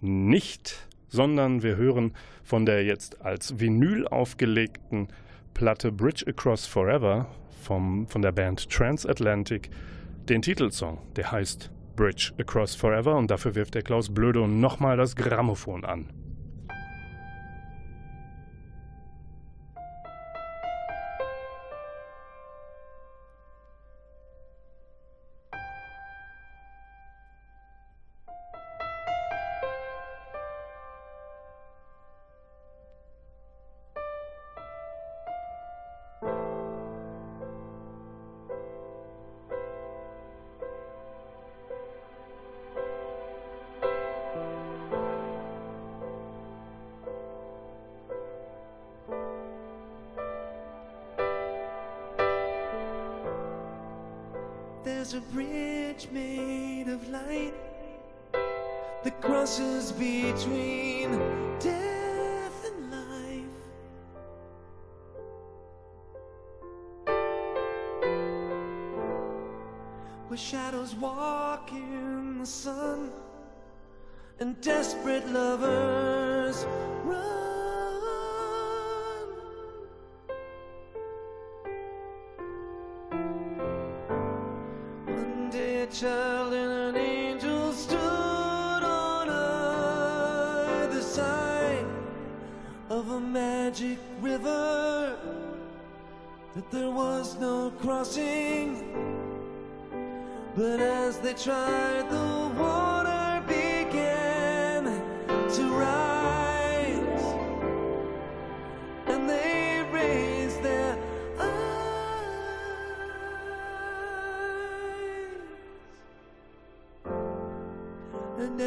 nicht, 0.00 0.88
sondern 1.08 1.62
wir 1.62 1.76
hören 1.76 2.14
von 2.42 2.66
der 2.66 2.84
jetzt 2.84 3.22
als 3.22 3.60
Vinyl 3.60 4.08
aufgelegten 4.08 5.08
Platte 5.54 5.92
Bridge 5.92 6.24
Across 6.26 6.66
Forever 6.66 7.28
vom, 7.62 8.06
von 8.08 8.22
der 8.22 8.32
Band 8.32 8.68
Transatlantic 8.68 9.70
den 10.28 10.42
Titelsong, 10.42 10.98
der 11.16 11.32
heißt 11.32 11.70
Bridge 11.96 12.32
Across 12.38 12.74
Forever 12.74 13.16
und 13.16 13.30
dafür 13.30 13.54
wirft 13.54 13.74
der 13.74 13.82
Klaus 13.82 14.12
Blödo 14.12 14.46
nochmal 14.46 14.96
das 14.96 15.16
Grammophon 15.16 15.84
an. 15.84 16.21
There's 55.02 55.14
a 55.14 55.20
bridge 55.32 56.06
made 56.12 56.86
of 56.86 57.08
light 57.08 57.54
that 59.02 59.20
crosses 59.20 59.90
between 59.90 61.18
death 61.58 62.64
and 62.68 62.92
life. 62.92 63.58
Where 70.28 70.38
shadows 70.38 70.94
walk 70.94 71.72
in 71.72 72.38
the 72.38 72.46
sun 72.46 73.10
and 74.38 74.60
desperate 74.60 75.26
lovers 75.26 76.64
run. 77.04 77.41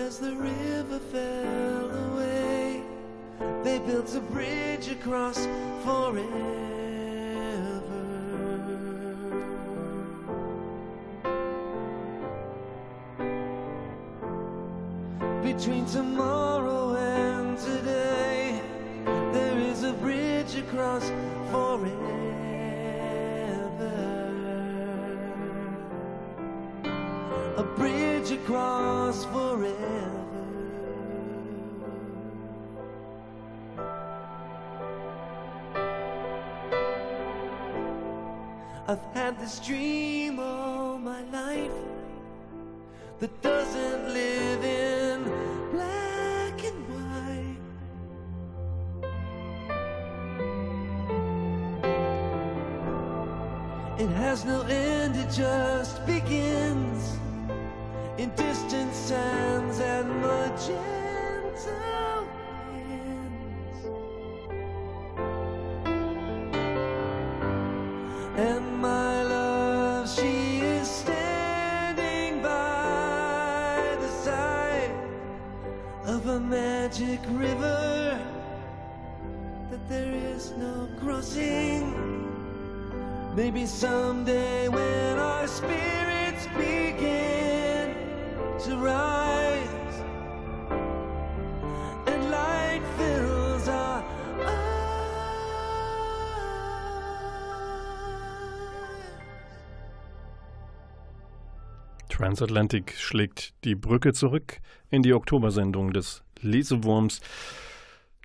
As 0.06 0.20
the 0.20 0.36
river 0.36 1.00
fell 1.00 1.90
away, 2.10 2.84
they 3.64 3.80
built 3.80 4.14
a 4.14 4.20
bridge 4.20 4.88
across 4.88 5.48
forever. 5.84 6.22
Between 15.42 15.88
tomorrow 15.88 16.96
and 16.96 17.58
today, 17.58 18.62
there 19.34 19.58
is 19.58 19.82
a 19.82 19.94
bridge 19.94 20.56
across 20.56 21.10
bridge 28.26 28.40
across 28.40 29.26
forever. 29.26 30.22
I've 38.88 39.04
had 39.14 39.40
this 39.40 39.60
dream 39.60 40.40
all 40.40 41.00
my 41.00 41.22
life 41.24 41.72
that 43.20 43.42
doesn't 43.42 44.14
live 44.14 44.64
in 44.64 45.24
black 45.72 46.64
and 46.64 46.88
white. 46.94 47.58
It 54.00 54.10
has 54.10 54.46
no 54.46 54.62
end, 54.62 55.16
it 55.16 55.32
just 55.32 56.06
begins 56.06 56.86
in 56.86 56.95
distant 58.36 58.94
sands 58.94 59.80
and 59.80 60.22
magenta 60.22 60.78
winds. 62.34 63.82
And 68.38 68.78
my 68.82 69.24
love, 69.24 70.10
she 70.10 70.60
is 70.60 70.88
standing 70.88 72.42
by 72.42 73.98
the 74.00 74.10
side 74.10 74.92
of 76.06 76.28
a 76.28 76.40
magic 76.40 77.20
river 77.30 78.20
that 79.72 79.90
there 79.90 80.14
is 80.14 80.52
no 80.58 80.88
crossing. 81.00 81.94
Maybe 83.36 83.66
someday 83.66 84.70
when 84.70 85.20
our 85.20 85.48
spirits 85.48 86.06
to 86.46 86.85
rise. 88.86 89.26
Transatlantic 102.16 102.94
schlägt 102.98 103.54
die 103.66 103.76
Brücke 103.76 104.14
zurück 104.14 104.60
in 104.90 105.04
die 105.04 105.14
Oktobersendung 105.14 105.92
des 105.92 106.24
Lesewurms. 106.40 107.20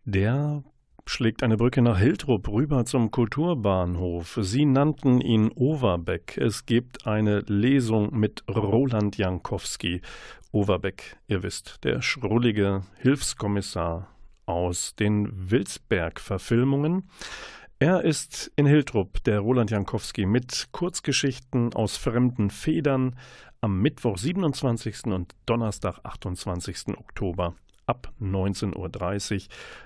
Der 0.04 0.62
schlägt 1.06 1.42
eine 1.42 1.56
Brücke 1.56 1.82
nach 1.82 1.98
Hiltrup 1.98 2.48
rüber 2.48 2.84
zum 2.84 3.10
Kulturbahnhof. 3.10 4.38
Sie 4.42 4.64
nannten 4.64 5.20
ihn 5.20 5.50
Overbeck. 5.52 6.38
Es 6.38 6.66
gibt 6.66 7.08
eine 7.08 7.40
Lesung 7.40 8.16
mit 8.16 8.44
Roland 8.48 9.18
Jankowski. 9.18 10.02
Overbeck, 10.52 11.16
ihr 11.28 11.42
wisst, 11.42 11.84
der 11.84 12.02
schrullige 12.02 12.82
Hilfskommissar 12.96 14.08
aus 14.46 14.96
den 14.96 15.50
Wilsberg-Verfilmungen. 15.50 17.08
Er 17.78 18.02
ist 18.02 18.50
in 18.56 18.66
Hiltrup, 18.66 19.22
der 19.24 19.40
Roland 19.40 19.70
Jankowski, 19.70 20.26
mit 20.26 20.68
Kurzgeschichten 20.72 21.72
aus 21.72 21.96
fremden 21.96 22.50
Federn 22.50 23.16
am 23.60 23.80
Mittwoch, 23.80 24.18
27. 24.18 25.06
und 25.06 25.34
Donnerstag, 25.46 26.00
28. 26.02 26.98
Oktober 26.98 27.54
ab 27.90 28.12
19.30 28.22 29.34
Uhr. 29.34 29.42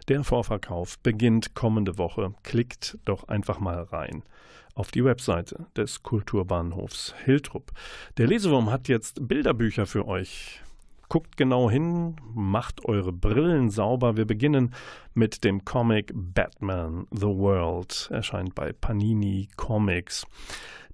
Der 0.08 0.24
Vorverkauf 0.24 0.98
beginnt 0.98 1.54
kommende 1.54 1.96
Woche. 1.96 2.34
Klickt 2.42 2.98
doch 3.06 3.28
einfach 3.28 3.60
mal 3.60 3.82
rein 3.82 4.22
auf 4.74 4.90
die 4.90 5.04
Webseite 5.04 5.66
des 5.76 6.02
Kulturbahnhofs 6.02 7.14
Hiltrup. 7.24 7.70
Der 8.18 8.26
Lesewurm 8.26 8.70
hat 8.70 8.88
jetzt 8.88 9.26
Bilderbücher 9.26 9.86
für 9.86 10.06
euch. 10.06 10.60
Guckt 11.08 11.36
genau 11.36 11.70
hin, 11.70 12.16
macht 12.34 12.84
eure 12.84 13.12
Brillen 13.12 13.70
sauber. 13.70 14.16
Wir 14.16 14.26
beginnen 14.26 14.74
mit 15.14 15.44
dem 15.44 15.64
Comic 15.64 16.12
Batman 16.14 17.06
The 17.10 17.26
World. 17.26 18.08
Erscheint 18.10 18.54
bei 18.54 18.72
Panini 18.72 19.48
Comics. 19.56 20.26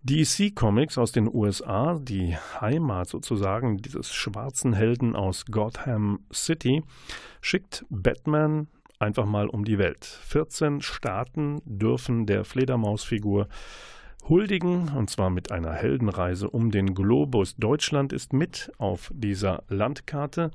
DC 0.03 0.55
Comics 0.55 0.97
aus 0.97 1.13
den 1.13 1.29
USA, 1.33 1.99
die 2.01 2.35
Heimat 2.59 3.09
sozusagen 3.09 3.77
dieses 3.77 4.15
schwarzen 4.15 4.73
Helden 4.73 5.15
aus 5.15 5.45
Gotham 5.45 6.21
City, 6.33 6.83
schickt 7.43 7.85
Batman 7.91 8.69
einfach 8.99 9.27
mal 9.27 9.49
um 9.49 9.65
die 9.65 9.77
Welt. 9.77 10.05
14 10.05 10.81
Staaten 10.81 11.61
dürfen 11.67 12.25
der 12.25 12.47
Fledermausfigur 12.47 13.49
huldigen, 14.27 14.89
und 14.97 15.11
zwar 15.11 15.29
mit 15.29 15.53
einer 15.53 15.73
Heldenreise 15.73 16.49
um 16.49 16.71
den 16.71 16.95
Globus. 16.95 17.57
Deutschland 17.57 18.15
ist 18.15 18.33
mit 18.33 18.73
auf 18.79 19.11
dieser 19.15 19.65
Landkarte. 19.69 20.51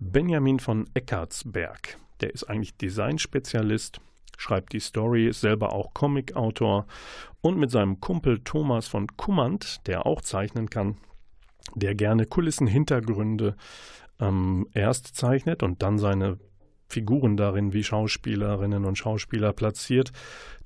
Benjamin 0.00 0.58
von 0.58 0.88
Eckartsberg, 0.94 1.98
der 2.20 2.34
ist 2.34 2.50
eigentlich 2.50 2.76
Designspezialist 2.76 4.00
schreibt 4.36 4.72
die 4.72 4.80
Story, 4.80 5.26
ist 5.26 5.40
selber 5.40 5.72
auch 5.72 5.94
Comicautor 5.94 6.86
und 7.40 7.58
mit 7.58 7.70
seinem 7.70 8.00
Kumpel 8.00 8.40
Thomas 8.40 8.88
von 8.88 9.06
Kummand, 9.16 9.86
der 9.86 10.06
auch 10.06 10.20
zeichnen 10.20 10.70
kann, 10.70 10.96
der 11.74 11.94
gerne 11.94 12.26
Kulissenhintergründe 12.26 13.56
ähm, 14.20 14.68
erst 14.74 15.16
zeichnet 15.16 15.62
und 15.62 15.82
dann 15.82 15.98
seine 15.98 16.38
Figuren 16.88 17.36
darin 17.36 17.72
wie 17.72 17.84
Schauspielerinnen 17.84 18.84
und 18.84 18.96
Schauspieler 18.96 19.52
platziert. 19.52 20.12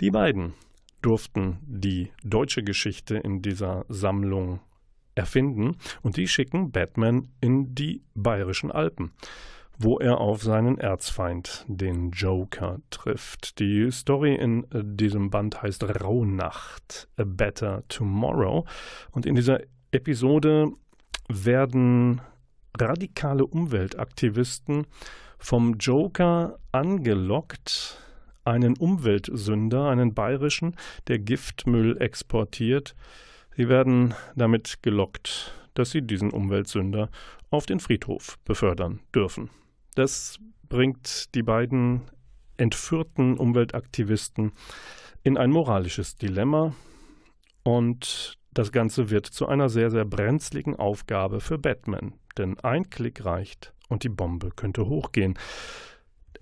Die 0.00 0.10
beiden 0.10 0.54
durften 1.02 1.58
die 1.62 2.12
deutsche 2.22 2.62
Geschichte 2.62 3.16
in 3.16 3.42
dieser 3.42 3.84
Sammlung 3.88 4.60
erfinden 5.14 5.76
und 6.02 6.16
die 6.16 6.28
schicken 6.28 6.70
Batman 6.70 7.28
in 7.40 7.74
die 7.74 8.02
bayerischen 8.14 8.70
Alpen 8.70 9.12
wo 9.82 9.98
er 9.98 10.20
auf 10.20 10.42
seinen 10.42 10.78
Erzfeind, 10.78 11.64
den 11.66 12.10
Joker, 12.10 12.78
trifft. 12.90 13.58
Die 13.58 13.90
Story 13.90 14.34
in 14.34 14.64
äh, 14.70 14.82
diesem 14.84 15.30
Band 15.30 15.60
heißt 15.62 16.02
Rauhnacht, 16.02 17.08
A 17.16 17.24
Better 17.24 17.82
Tomorrow. 17.88 18.64
Und 19.10 19.26
in 19.26 19.34
dieser 19.34 19.60
Episode 19.90 20.70
werden 21.28 22.20
radikale 22.78 23.44
Umweltaktivisten 23.44 24.86
vom 25.38 25.74
Joker 25.78 26.58
angelockt, 26.70 27.98
einen 28.44 28.76
Umweltsünder, 28.76 29.88
einen 29.88 30.14
bayerischen, 30.14 30.76
der 31.08 31.18
Giftmüll 31.18 32.00
exportiert. 32.00 32.94
Sie 33.56 33.68
werden 33.68 34.14
damit 34.36 34.82
gelockt, 34.82 35.54
dass 35.74 35.90
sie 35.90 36.02
diesen 36.02 36.30
Umweltsünder 36.30 37.10
auf 37.50 37.66
den 37.66 37.80
Friedhof 37.80 38.38
befördern 38.44 39.00
dürfen. 39.14 39.50
Das 39.94 40.38
bringt 40.68 41.34
die 41.34 41.42
beiden 41.42 42.02
entführten 42.56 43.36
Umweltaktivisten 43.36 44.52
in 45.22 45.36
ein 45.36 45.50
moralisches 45.50 46.16
Dilemma 46.16 46.74
und 47.62 48.38
das 48.52 48.72
Ganze 48.72 49.10
wird 49.10 49.26
zu 49.26 49.46
einer 49.46 49.68
sehr, 49.68 49.90
sehr 49.90 50.04
brenzligen 50.04 50.76
Aufgabe 50.76 51.40
für 51.40 51.58
Batman, 51.58 52.14
denn 52.36 52.58
ein 52.60 52.90
Klick 52.90 53.24
reicht 53.24 53.72
und 53.88 54.04
die 54.04 54.08
Bombe 54.08 54.50
könnte 54.54 54.86
hochgehen. 54.86 55.38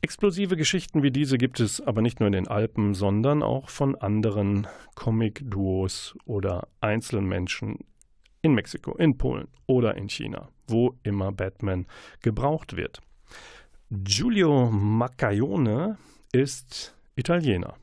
Explosive 0.03 0.57
Geschichten 0.57 1.03
wie 1.03 1.11
diese 1.11 1.37
gibt 1.37 1.61
es 1.61 1.81
aber 1.81 2.01
nicht 2.01 2.21
nur 2.21 2.29
in 2.29 2.33
den 2.33 2.49
Alpen, 2.49 2.95
sondern 2.95 3.43
auch 3.43 3.69
von 3.69 3.97
anderen 3.97 4.67
Comic-Duos 4.95 6.17
oder 6.25 6.69
Einzelmenschen 6.81 7.79
in 8.43 8.55
Mexiko, 8.55 8.97
in 8.97 9.19
Polen 9.19 9.49
oder 9.67 9.97
in 9.97 10.09
China, 10.09 10.49
wo 10.67 10.95
immer 11.03 11.33
Batman 11.33 11.87
gebraucht 12.23 12.77
wird. 12.77 13.03
Giulio 13.91 14.71
Maccaione 14.71 15.99
ist 16.33 16.95
Italiener. 17.17 17.75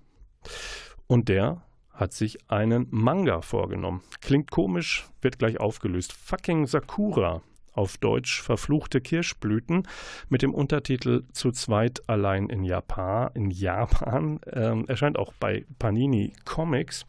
Und 1.07 1.29
der 1.29 1.61
hat 1.91 2.13
sich 2.13 2.37
einen 2.49 2.87
Manga 2.91 3.41
vorgenommen. 3.41 4.01
Klingt 4.21 4.51
komisch, 4.51 5.07
wird 5.21 5.39
gleich 5.39 5.59
aufgelöst. 5.59 6.13
Fucking 6.13 6.67
Sakura, 6.67 7.41
auf 7.73 7.97
Deutsch 7.97 8.41
verfluchte 8.41 9.01
Kirschblüten, 9.01 9.87
mit 10.29 10.41
dem 10.41 10.53
Untertitel 10.53 11.23
Zu 11.31 11.51
zweit 11.51 12.07
allein 12.07 12.49
in 12.49 12.63
Japan. 12.63 13.31
In 13.33 13.51
Japan 13.51 14.39
äh, 14.43 14.83
erscheint 14.87 15.17
auch 15.17 15.33
bei 15.39 15.65
Panini 15.79 16.33
Comics. 16.45 17.05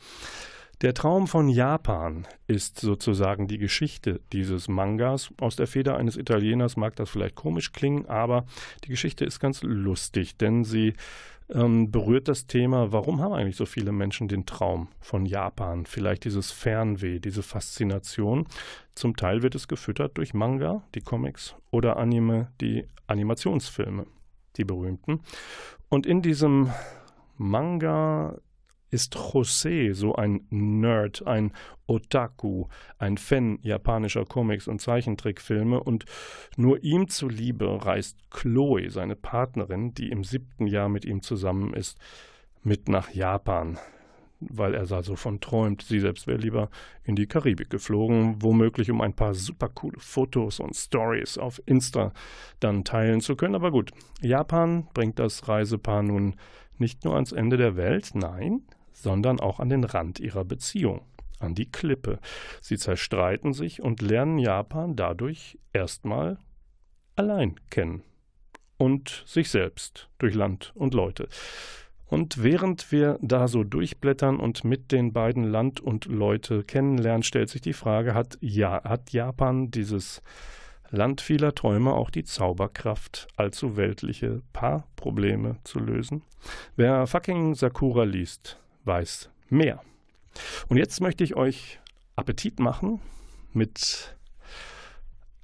Der 0.81 0.95
Traum 0.95 1.26
von 1.26 1.49
Japan 1.49 2.24
ist 2.47 2.79
sozusagen 2.79 3.49
die 3.49 3.59
Geschichte 3.59 4.20
dieses 4.33 4.68
Mangas. 4.68 5.35
Aus 5.41 5.57
der 5.57 5.66
Feder 5.66 5.97
eines 5.97 6.16
Italieners 6.16 6.76
mag 6.76 6.95
das 6.95 7.11
vielleicht 7.11 7.35
komisch 7.35 7.72
klingen, 7.72 8.07
aber 8.07 8.47
die 8.85 8.91
Geschichte 8.91 9.24
ist 9.24 9.41
ganz 9.41 9.64
lustig, 9.64 10.37
denn 10.37 10.62
sie 10.62 10.95
ähm, 11.51 11.91
berührt 11.91 12.29
das 12.29 12.47
Thema, 12.47 12.93
warum 12.93 13.20
haben 13.20 13.33
eigentlich 13.33 13.57
so 13.57 13.66
viele 13.66 13.91
Menschen 13.91 14.29
den 14.29 14.47
Traum 14.47 14.87
von 15.01 15.26
Japan? 15.26 15.85
Vielleicht 15.85 16.24
dieses 16.24 16.53
Fernweh, 16.53 17.18
diese 17.18 17.43
Faszination. 17.43 18.47
Zum 18.95 19.16
Teil 19.16 19.43
wird 19.43 19.57
es 19.57 19.66
gefüttert 19.66 20.16
durch 20.16 20.33
Manga, 20.33 20.85
die 20.95 21.01
Comics, 21.01 21.57
oder 21.72 21.97
Anime, 21.97 22.53
die 22.61 22.87
Animationsfilme, 23.09 24.07
die 24.57 24.64
berühmten. 24.64 25.22
Und 25.89 26.07
in 26.07 26.22
diesem 26.22 26.70
Manga 27.37 28.37
ist 28.91 29.16
José 29.16 29.95
so 29.95 30.14
ein 30.14 30.47
Nerd, 30.51 31.26
ein 31.26 31.53
Otaku, 31.86 32.66
ein 32.99 33.18
Fan 33.18 33.59
japanischer 33.62 34.24
Comics 34.24 34.68
und 34.68 34.80
Zeichentrickfilme 34.80 35.82
und 35.82 36.05
nur 36.57 36.82
ihm 36.82 37.09
zuliebe 37.09 37.84
reist 37.84 38.18
Chloe, 38.30 38.91
seine 38.91 39.16
Partnerin, 39.16 39.95
die 39.95 40.11
im 40.11 40.24
siebten 40.24 40.66
Jahr 40.66 40.89
mit 40.89 41.05
ihm 41.05 41.22
zusammen 41.22 41.74
ist, 41.74 41.99
mit 42.62 42.89
nach 42.89 43.11
Japan 43.11 43.78
weil 44.41 44.74
er 44.74 44.86
da 44.86 45.03
so 45.03 45.16
von 45.16 45.41
träumt. 45.41 45.82
Sie 45.82 46.01
selbst 46.01 46.26
wäre 46.26 46.39
lieber 46.39 46.70
in 47.05 47.16
die 47.16 47.26
Karibik 47.26 47.70
geflogen, 47.70 48.43
womöglich 48.43 48.91
um 48.91 49.01
ein 49.01 49.14
paar 49.14 49.34
super 49.34 49.68
coole 49.68 49.99
Fotos 49.99 50.61
und 50.61 50.76
Stories 50.76 51.39
auf 51.39 51.61
Insta 51.66 52.12
dann 52.61 52.84
teilen 52.84 53.20
zu 53.20 53.36
können. 53.36 53.55
Aber 53.55 53.70
gut, 53.70 53.91
Japan 54.20 54.86
bringt 54.95 55.18
das 55.18 55.49
Reisepaar 55.49 56.03
nun 56.03 56.36
nicht 56.78 57.05
nur 57.05 57.14
ans 57.14 57.32
Ende 57.32 57.57
der 57.57 57.76
Welt, 57.76 58.12
nein, 58.14 58.62
sondern 59.03 59.40
auch 59.40 59.61
an 59.61 59.68
den 59.68 59.84
Rand 59.84 60.20
ihrer 60.20 60.44
Beziehung, 60.44 61.03
an 61.38 61.55
die 61.55 61.70
Klippe. 61.70 62.18
Sie 62.61 62.78
zerstreiten 62.78 63.53
sich 63.53 63.82
und 63.82 64.03
lernen 64.03 64.38
Japan 64.38 64.96
dadurch 64.96 65.59
erstmal 65.72 66.38
allein 67.16 67.57
kennen 67.70 68.03
und 68.76 69.24
sich 69.26 69.51
selbst 69.51 70.09
durch 70.18 70.34
Land 70.34 70.72
und 70.74 70.94
Leute. 70.94 71.28
Und 72.07 72.42
während 72.42 72.90
wir 72.90 73.18
da 73.20 73.49
so 73.49 73.64
durchblättern 73.64 74.40
und 74.40 74.64
mit 74.64 74.92
den 74.92 75.12
beiden 75.12 75.44
Land 75.44 75.80
und 75.80 76.07
Leute 76.07 76.64
kennenlernen, 76.64 77.22
stellt 77.22 77.51
sich 77.51 77.61
die 77.61 77.74
Frage, 77.74 78.14
hat, 78.14 78.38
ja, 78.40 78.82
hat 78.82 79.12
Japan 79.12 79.70
dieses 79.70 80.22
Land 80.90 81.20
vieler 81.20 81.55
Träume 81.55 81.92
auch 81.92 82.09
die 82.09 82.24
Zauberkraft, 82.24 83.28
allzu 83.36 83.76
weltliche 83.76 84.40
Paarprobleme 84.55 85.59
zu 85.64 85.80
lösen? 85.80 86.22
Wer 86.76 87.07
fucking 87.07 87.55
Sakura 87.55 88.05
liest, 88.05 88.59
weiß 88.89 89.30
mehr. 89.49 89.80
Und 90.66 90.78
jetzt 90.78 91.01
möchte 91.01 91.22
ich 91.22 91.36
euch 91.36 91.78
Appetit 92.16 92.59
machen 92.59 93.01
mit 93.53 94.16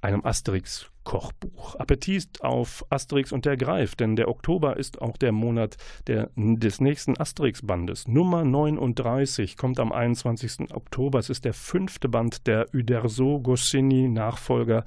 einem 0.01 0.25
Asterix 0.25 0.91
Kochbuch. 1.05 1.75
Appetit 1.75 2.41
auf 2.41 2.83
Asterix 2.89 3.31
und 3.31 3.45
der 3.45 3.55
Greif, 3.57 3.95
denn 3.95 4.17
der 4.17 4.27
Oktober 4.27 4.77
ist 4.77 5.01
auch 5.01 5.15
der 5.17 5.31
Monat 5.31 5.77
der, 6.07 6.31
des 6.35 6.81
nächsten 6.81 7.17
Asterix-Bandes. 7.17 8.07
Nummer 8.07 8.43
39 8.43 9.55
kommt 9.55 9.79
am 9.79 9.93
21. 9.93 10.73
Oktober. 10.73 11.19
Es 11.19 11.29
ist 11.29 11.45
der 11.45 11.53
fünfte 11.53 12.09
Band 12.09 12.47
der 12.47 12.65
Uderzo-Goscinny-Nachfolger 12.73 14.83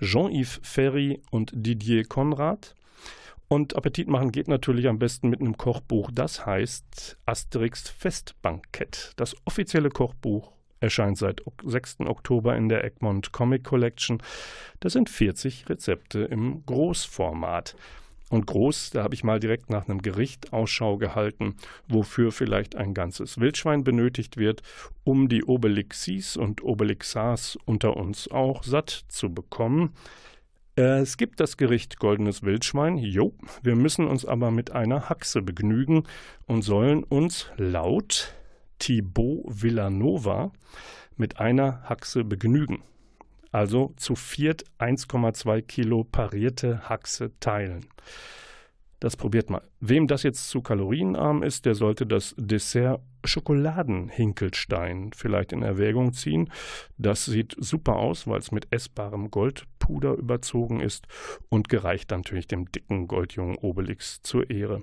Jean-Yves 0.00 0.60
Ferry 0.62 1.20
und 1.30 1.52
Didier 1.54 2.04
Konrad. 2.04 2.74
Und 3.48 3.76
Appetit 3.76 4.08
machen 4.08 4.32
geht 4.32 4.48
natürlich 4.48 4.88
am 4.88 4.98
besten 4.98 5.28
mit 5.28 5.40
einem 5.40 5.56
Kochbuch. 5.56 6.10
Das 6.12 6.46
heißt 6.46 7.18
Asterix 7.26 7.88
Festbankett. 7.88 9.12
Das 9.16 9.36
offizielle 9.44 9.90
Kochbuch 9.90 10.52
erscheint 10.80 11.18
seit 11.18 11.42
6. 11.64 12.00
Oktober 12.00 12.56
in 12.56 12.68
der 12.68 12.84
Egmont 12.84 13.32
Comic 13.32 13.64
Collection. 13.64 14.22
Das 14.80 14.94
sind 14.94 15.08
40 15.08 15.68
Rezepte 15.68 16.20
im 16.20 16.64
Großformat. 16.66 17.76
Und 18.28 18.46
groß, 18.46 18.90
da 18.90 19.04
habe 19.04 19.14
ich 19.14 19.22
mal 19.22 19.38
direkt 19.38 19.70
nach 19.70 19.88
einem 19.88 20.02
Gericht 20.02 20.52
Ausschau 20.52 20.96
gehalten, 20.96 21.54
wofür 21.86 22.32
vielleicht 22.32 22.74
ein 22.74 22.92
ganzes 22.92 23.38
Wildschwein 23.38 23.84
benötigt 23.84 24.36
wird, 24.36 24.62
um 25.04 25.28
die 25.28 25.44
Obelixis 25.44 26.36
und 26.36 26.64
Obelixas 26.64 27.56
unter 27.66 27.96
uns 27.96 28.28
auch 28.28 28.64
satt 28.64 29.04
zu 29.08 29.32
bekommen. 29.32 29.94
Äh, 30.76 31.00
es 31.00 31.16
gibt 31.16 31.40
das 31.40 31.56
Gericht 31.56 31.98
Goldenes 31.98 32.42
Wildschwein, 32.42 32.98
jo, 32.98 33.34
wir 33.62 33.76
müssen 33.76 34.06
uns 34.06 34.24
aber 34.24 34.50
mit 34.50 34.72
einer 34.72 35.08
Haxe 35.08 35.42
begnügen 35.42 36.04
und 36.46 36.62
sollen 36.62 37.02
uns 37.02 37.50
laut 37.56 38.34
Thibaut 38.78 39.44
Villanova 39.46 40.52
mit 41.16 41.40
einer 41.40 41.82
Haxe 41.84 42.24
begnügen. 42.24 42.82
Also 43.52 43.94
zu 43.96 44.16
viert 44.16 44.64
1,2 44.78 45.62
Kilo 45.62 46.04
parierte 46.04 46.88
Haxe 46.90 47.32
teilen. 47.40 47.86
Das 49.00 49.16
probiert 49.16 49.50
mal. 49.50 49.62
Wem 49.80 50.06
das 50.06 50.22
jetzt 50.22 50.48
zu 50.48 50.62
kalorienarm 50.62 51.42
ist, 51.42 51.64
der 51.64 51.74
sollte 51.74 52.06
das 52.06 52.34
Dessert 52.38 53.00
Schokoladenhinkelstein 53.24 55.10
vielleicht 55.14 55.52
in 55.52 55.62
Erwägung 55.62 56.12
ziehen. 56.12 56.50
Das 56.96 57.24
sieht 57.24 57.54
super 57.58 57.96
aus, 57.96 58.26
weil 58.26 58.38
es 58.38 58.52
mit 58.52 58.68
essbarem 58.72 59.30
Goldpuder 59.86 60.14
überzogen 60.14 60.80
ist 60.80 61.06
und 61.48 61.68
gereicht 61.68 62.10
natürlich 62.10 62.46
dem 62.46 62.70
dicken 62.70 63.06
Goldjungen 63.06 63.56
Obelix 63.58 64.20
zur 64.22 64.50
Ehre. 64.50 64.82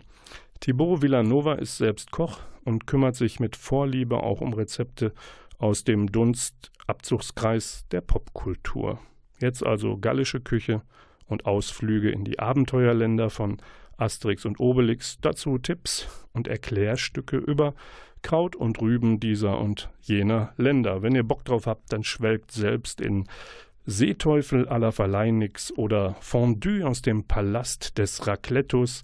Thibaut 0.60 1.02
Villanova 1.02 1.56
ist 1.56 1.78
selbst 1.78 2.12
Koch 2.12 2.40
und 2.64 2.88
kümmert 2.88 3.16
sich 3.16 3.40
mit 3.40 3.56
Vorliebe 3.56 4.24
auch 4.24 4.40
um 4.40 4.54
Rezepte 4.54 5.14
aus 5.58 5.84
dem 5.84 6.12
Dunstabzugskreis 6.12 7.86
der 7.92 8.02
Popkultur. 8.02 9.00
Jetzt 9.40 9.66
also 9.66 9.98
gallische 9.98 10.40
Küche 10.40 10.82
und 11.26 11.46
Ausflüge 11.46 12.10
in 12.10 12.24
die 12.24 12.40
Abenteuerländer 12.40 13.30
von 13.30 13.58
Asterix 13.98 14.46
und 14.46 14.60
Obelix, 14.60 15.18
dazu 15.22 15.58
Tipps 15.58 16.08
und 16.32 16.48
Erklärstücke 16.48 17.38
über 17.38 17.74
Kraut 18.22 18.56
und 18.56 18.82
Rüben 18.82 19.20
dieser 19.20 19.60
und 19.60 19.90
jener 20.02 20.54
Länder. 20.56 21.02
Wenn 21.02 21.14
ihr 21.14 21.24
Bock 21.24 21.44
drauf 21.44 21.68
habt, 21.68 21.92
dann 21.92 22.06
schwelgt 22.06 22.52
selbst 22.52 23.02
in 23.02 23.26
Seeteufel 23.86 24.68
à 24.68 24.80
la 24.80 24.92
Verleinix 24.92 25.72
oder 25.78 26.16
Fondue 26.22 26.84
aus 26.84 27.02
dem 27.02 27.26
Palast 27.26 27.98
des 27.98 28.26
Raclettos. 28.28 29.04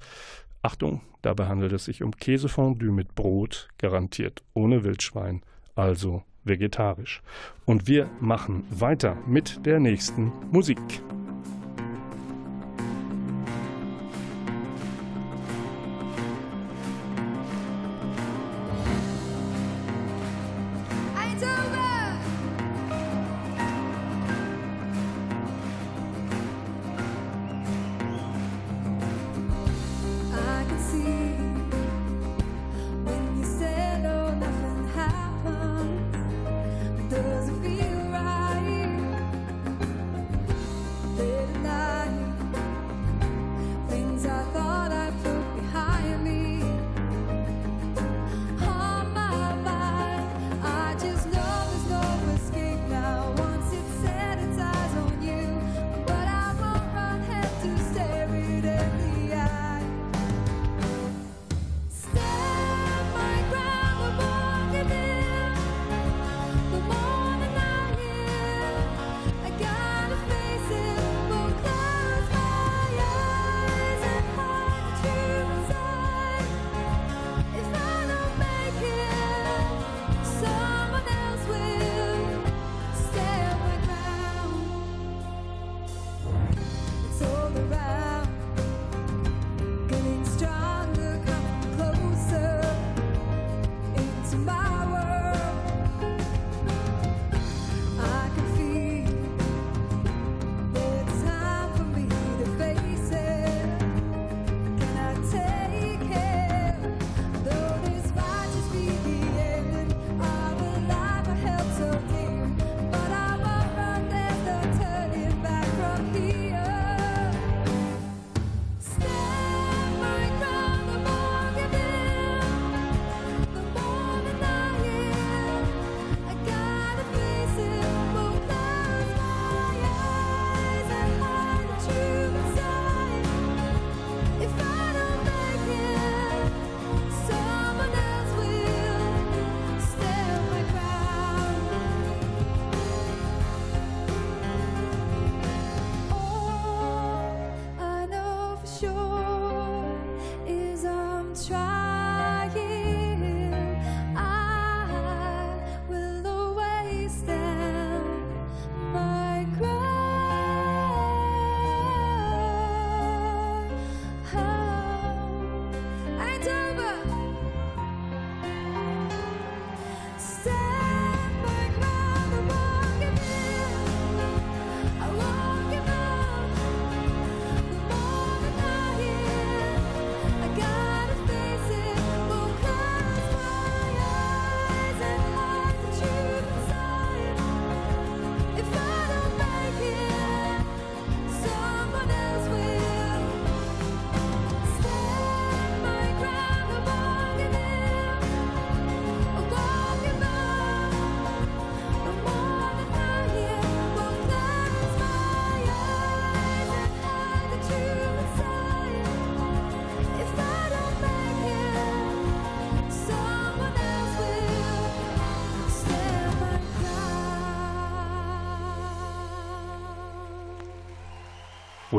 Achtung, 0.61 1.01
Dabei 1.21 1.47
handelt 1.47 1.73
es 1.73 1.85
sich 1.85 2.01
um 2.01 2.15
Käsefondue 2.15 2.91
mit 2.91 3.15
Brot, 3.15 3.67
garantiert 3.77 4.41
ohne 4.53 4.83
Wildschwein, 4.83 5.41
also 5.75 6.23
vegetarisch. 6.43 7.21
Und 7.65 7.87
wir 7.87 8.09
machen 8.21 8.63
weiter 8.69 9.17
mit 9.27 9.65
der 9.65 9.79
nächsten 9.79 10.31
Musik. 10.51 10.79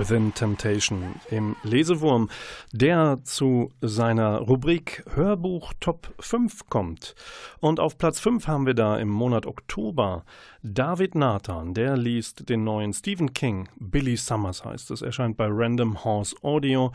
Within 0.00 0.32
Temptation 0.32 1.20
im 1.30 1.56
Lesewurm, 1.62 2.30
der 2.72 3.18
zu 3.22 3.70
seiner 3.82 4.38
Rubrik 4.38 5.04
Hörbuch 5.14 5.74
Top 5.78 6.14
5 6.18 6.70
kommt. 6.70 7.14
Und 7.60 7.80
auf 7.80 7.98
Platz 7.98 8.18
5 8.18 8.46
haben 8.46 8.64
wir 8.64 8.72
da 8.72 8.96
im 8.96 9.10
Monat 9.10 9.44
Oktober 9.44 10.24
David 10.62 11.16
Nathan, 11.16 11.74
der 11.74 11.98
liest 11.98 12.48
den 12.48 12.64
neuen 12.64 12.94
Stephen 12.94 13.34
King, 13.34 13.68
Billy 13.78 14.16
Summers 14.16 14.64
heißt 14.64 14.90
es, 14.90 15.02
erscheint 15.02 15.36
bei 15.36 15.48
Random 15.50 16.02
Horse 16.02 16.34
Audio. 16.40 16.92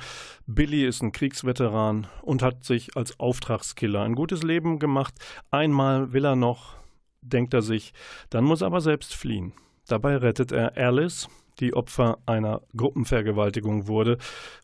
Billy 0.47 0.83
ist 0.83 1.03
ein 1.03 1.11
Kriegsveteran 1.11 2.07
und 2.23 2.41
hat 2.41 2.63
sich 2.63 2.97
als 2.97 3.19
Auftragskiller 3.19 4.01
ein 4.01 4.15
gutes 4.15 4.41
Leben 4.41 4.79
gemacht. 4.79 5.13
Einmal 5.51 6.11
will 6.11 6.25
er 6.25 6.35
noch, 6.35 6.77
denkt 7.21 7.53
er 7.53 7.61
sich, 7.61 7.93
dann 8.31 8.45
muss 8.45 8.61
er 8.61 8.67
aber 8.67 8.81
selbst 8.81 9.13
fliehen. 9.13 9.53
Dabei 9.87 10.17
rettet 10.17 10.51
er 10.51 10.75
Alice, 10.75 11.29
die 11.59 11.73
Opfer 11.73 12.19
einer 12.25 12.61
Gruppenvergewaltigung 12.75 13.87
wurde. 13.87 14.17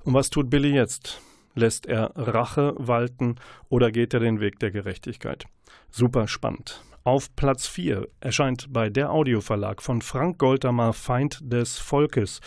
Und 0.03 0.13
was 0.13 0.29
tut 0.29 0.49
Billy 0.49 0.73
jetzt? 0.73 1.21
Lässt 1.53 1.85
er 1.85 2.11
Rache 2.15 2.73
walten 2.77 3.35
oder 3.69 3.91
geht 3.91 4.13
er 4.13 4.19
den 4.21 4.39
Weg 4.39 4.59
der 4.59 4.71
Gerechtigkeit? 4.71 5.45
Super 5.89 6.27
spannend. 6.27 6.81
Auf 7.03 7.35
Platz 7.35 7.65
4 7.65 8.07
erscheint 8.19 8.71
bei 8.71 8.89
der 8.89 9.11
Audioverlag 9.11 9.81
von 9.81 10.03
Frank 10.03 10.37
Goldamer 10.37 10.93
Feind 10.93 11.39
des 11.41 11.79
Volkes, 11.79 12.41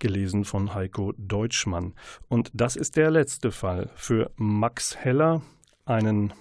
gelesen 0.00 0.44
von 0.44 0.74
Heiko 0.74 1.12
Deutschmann. 1.16 1.94
Und 2.28 2.50
das 2.52 2.74
ist 2.74 2.96
der 2.96 3.12
letzte 3.12 3.52
Fall 3.52 3.88
für 3.94 4.32
Max 4.36 4.96
Heller, 4.96 5.42
einen 5.86 6.32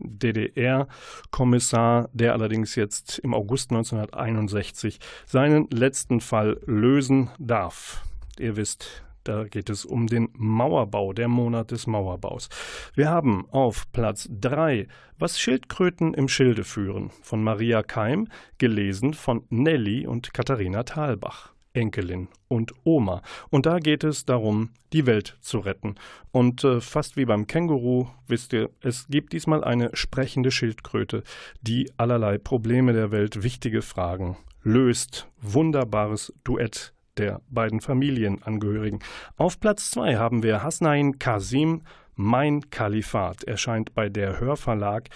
DDR-Kommissar, 0.00 2.08
der 2.12 2.32
allerdings 2.32 2.74
jetzt 2.74 3.18
im 3.20 3.34
August 3.34 3.70
1961 3.70 4.98
seinen 5.26 5.68
letzten 5.70 6.20
Fall 6.20 6.60
lösen 6.66 7.30
darf. 7.38 8.02
Ihr 8.38 8.56
wisst, 8.56 9.04
da 9.24 9.44
geht 9.44 9.68
es 9.68 9.84
um 9.84 10.06
den 10.06 10.30
Mauerbau, 10.32 11.12
der 11.12 11.28
Monat 11.28 11.70
des 11.70 11.86
Mauerbaus. 11.86 12.48
Wir 12.94 13.10
haben 13.10 13.46
auf 13.50 13.90
Platz 13.92 14.28
3 14.30 14.88
Was 15.18 15.38
Schildkröten 15.38 16.14
im 16.14 16.28
Schilde 16.28 16.64
führen 16.64 17.10
von 17.22 17.44
Maria 17.44 17.82
Keim, 17.82 18.28
gelesen 18.58 19.12
von 19.12 19.44
Nelly 19.50 20.06
und 20.06 20.32
Katharina 20.32 20.84
Thalbach. 20.84 21.52
Enkelin 21.72 22.28
und 22.48 22.72
Oma. 22.84 23.22
Und 23.50 23.66
da 23.66 23.78
geht 23.78 24.04
es 24.04 24.24
darum, 24.24 24.70
die 24.92 25.06
Welt 25.06 25.36
zu 25.40 25.58
retten. 25.58 25.94
Und 26.32 26.64
äh, 26.64 26.80
fast 26.80 27.16
wie 27.16 27.24
beim 27.24 27.46
Känguru, 27.46 28.08
wisst 28.26 28.52
ihr, 28.52 28.70
es 28.80 29.06
gibt 29.08 29.32
diesmal 29.32 29.62
eine 29.64 29.90
sprechende 29.94 30.50
Schildkröte, 30.50 31.22
die 31.60 31.90
allerlei 31.96 32.38
Probleme 32.38 32.92
der 32.92 33.10
Welt, 33.10 33.42
wichtige 33.42 33.82
Fragen 33.82 34.36
löst. 34.62 35.28
Wunderbares 35.40 36.32
Duett 36.44 36.92
der 37.16 37.40
beiden 37.50 37.80
Familienangehörigen. 37.80 39.00
Auf 39.36 39.60
Platz 39.60 39.90
2 39.90 40.16
haben 40.16 40.42
wir 40.42 40.62
Hasnain 40.62 41.18
Kasim, 41.18 41.82
Mein 42.14 42.70
Kalifat, 42.70 43.44
erscheint 43.44 43.94
bei 43.94 44.08
der 44.08 44.40
Hörverlag 44.40 45.08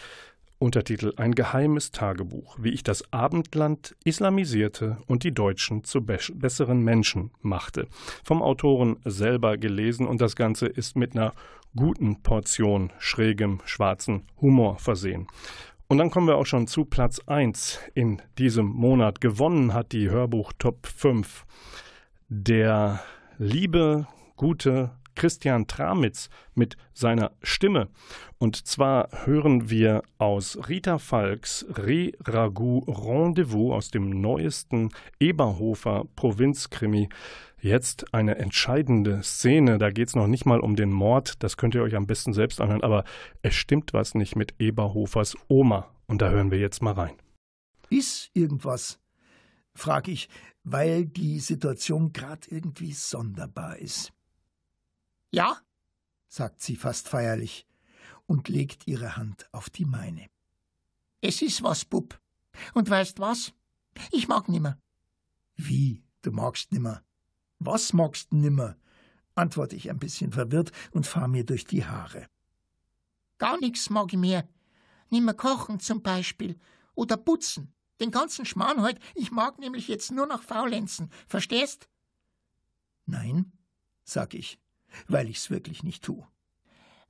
Untertitel 0.65 1.13
Ein 1.17 1.35
geheimes 1.35 1.93
Tagebuch, 1.93 2.57
wie 2.59 2.71
ich 2.71 2.83
das 2.83 3.13
Abendland 3.13 3.95
islamisierte 4.03 4.97
und 5.07 5.23
die 5.23 5.35
Deutschen 5.35 5.85
zu 5.85 6.01
be 6.01 6.19
besseren 6.33 6.81
Menschen 6.81 7.33
machte. 7.43 7.87
Vom 8.25 8.41
Autoren 8.41 8.97
selber 9.05 9.59
gelesen 9.59 10.07
und 10.07 10.23
das 10.23 10.37
Ganze 10.37 10.67
ist 10.67 10.97
mit 10.97 11.15
einer 11.15 11.35
guten 11.77 12.23
Portion 12.23 12.95
schrägem 12.99 13.61
schwarzen 13.67 14.23
Humor 14.41 14.79
versehen. 14.79 15.27
Und 15.87 15.99
dann 15.99 16.11
kommen 16.11 16.29
wir 16.29 16.37
auch 16.37 16.47
schon 16.47 16.67
zu 16.67 16.87
Platz 16.87 17.21
1 17.27 17.81
in 17.93 18.23
diesem 18.39 18.65
Monat. 18.65 19.21
Gewonnen 19.21 19.75
hat 19.75 19.93
die 19.93 20.09
Hörbuch 20.09 20.55
Top 20.59 20.87
5 20.87 21.45
der 22.31 23.01
liebe, 23.37 24.07
gute 24.37 24.93
Christian 25.15 25.67
Tramitz 25.67 26.29
mit 26.55 26.77
seiner 26.93 27.33
Stimme. 27.43 27.89
Und 28.39 28.67
zwar 28.67 29.09
hören 29.25 29.71
wir 29.71 30.03
aus 30.19 30.69
Rita 30.69 30.99
Falks 30.99 31.65
Re 31.71 32.13
Ragout 32.25 32.85
Rendezvous 32.89 33.73
aus 33.73 33.91
dem 33.91 34.21
neuesten 34.21 34.91
Eberhofer 35.21 36.05
Provinzkrimi. 36.17 37.09
Jetzt 37.61 38.13
eine 38.13 38.37
entscheidende 38.37 39.23
Szene. 39.23 39.79
Da 39.79 39.91
geht 39.91 40.09
es 40.09 40.17
noch 40.17 40.27
nicht 40.27 40.45
mal 40.45 40.61
um 40.61 40.77
den 40.77 40.91
Mord. 40.93 41.43
Das 41.43 41.57
könnt 41.57 41.75
ihr 41.75 41.83
euch 41.83 41.97
am 41.97 42.07
besten 42.07 42.35
selbst 42.35 42.61
anhören. 42.61 42.83
Aber 42.83 43.05
es 43.43 43.55
stimmt 43.55 43.95
was 43.95 44.15
nicht 44.15 44.37
mit 44.37 44.55
Eberhofers 44.59 45.37
Oma. 45.49 45.91
Und 46.07 46.21
da 46.21 46.29
hören 46.29 46.51
wir 46.51 46.59
jetzt 46.59 46.83
mal 46.83 46.93
rein. 46.93 47.15
Ist 47.89 48.31
irgendwas? 48.35 48.99
frage 49.75 50.13
ich, 50.13 50.29
weil 50.63 51.05
die 51.05 51.41
Situation 51.41 52.13
gerade 52.13 52.49
irgendwie 52.51 52.93
sonderbar 52.93 53.79
ist. 53.79 54.13
Ja, 55.35 55.59
sagt 56.29 56.63
sie 56.63 56.77
fast 56.77 57.09
feierlich 57.09 57.67
und 58.27 58.49
legt 58.49 58.87
ihre 58.87 59.17
Hand 59.17 59.49
auf 59.51 59.69
die 59.69 59.85
meine. 59.85 60.31
Es 61.23 61.43
ist 61.43 61.65
was, 61.65 61.85
Bub. 61.85 62.21
Und 62.73 62.89
weißt 62.89 63.19
was? 63.19 63.53
Ich 64.13 64.29
mag 64.29 64.49
nimmer. 64.49 64.79
Wie, 65.57 66.05
du 66.23 66.31
magst 66.31 66.71
nimmer? 66.71 67.03
Was 67.59 67.93
magst 67.93 68.33
nimmer? 68.33 68.77
antworte 69.35 69.75
ich 69.75 69.91
ein 69.91 69.99
bisschen 69.99 70.31
verwirrt 70.31 70.71
und 70.93 71.05
fahr 71.05 71.27
mir 71.27 71.45
durch 71.45 71.65
die 71.65 71.85
Haare. 71.85 72.29
Gar 73.39 73.59
nichts 73.59 73.91
mag 73.91 74.13
ich 74.13 74.19
mehr. 74.21 74.49
Nimmer 75.11 75.35
kochen 75.35 75.81
zum 75.81 76.01
Beispiel 76.01 76.61
oder 76.95 77.17
putzen. 77.17 77.75
Den 77.99 78.13
ganzen 78.13 78.47
Schmarrn 78.47 78.83
heut, 78.83 79.01
ich 79.17 79.33
mag 79.33 79.59
nämlich 79.59 79.89
jetzt 79.89 80.13
nur 80.13 80.29
noch 80.29 80.45
faulenzen. 80.45 81.11
Verstehst? 81.27 81.89
Nein, 83.07 83.51
sag 84.05 84.35
ich 84.35 84.61
weil 85.09 85.29
ich's 85.29 85.51
wirklich 85.51 85.83
nicht 85.83 86.05
tu. 86.05 86.25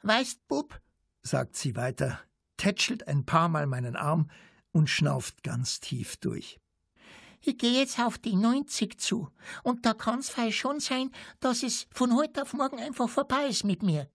Weißt, 0.02 0.46
Bub, 0.48 0.80
sagt 1.22 1.56
sie 1.56 1.76
weiter, 1.76 2.20
tätschelt 2.56 3.08
ein 3.08 3.24
paar 3.24 3.48
Mal 3.48 3.66
meinen 3.66 3.96
Arm 3.96 4.30
und 4.72 4.90
schnauft 4.90 5.42
ganz 5.42 5.80
tief 5.80 6.16
durch. 6.18 6.60
Ich 7.40 7.58
gehe 7.58 7.78
jetzt 7.78 7.98
auf 8.00 8.16
die 8.16 8.36
90 8.36 8.98
zu, 8.98 9.28
und 9.62 9.84
da 9.84 9.92
kann's 9.92 10.30
vielleicht 10.30 10.56
schon 10.56 10.80
sein, 10.80 11.10
dass 11.40 11.62
es 11.62 11.86
von 11.90 12.14
heute 12.14 12.42
auf 12.42 12.54
morgen 12.54 12.78
einfach 12.78 13.08
vorbei 13.08 13.46
ist 13.48 13.64
mit 13.64 13.82
mir. 13.82 14.10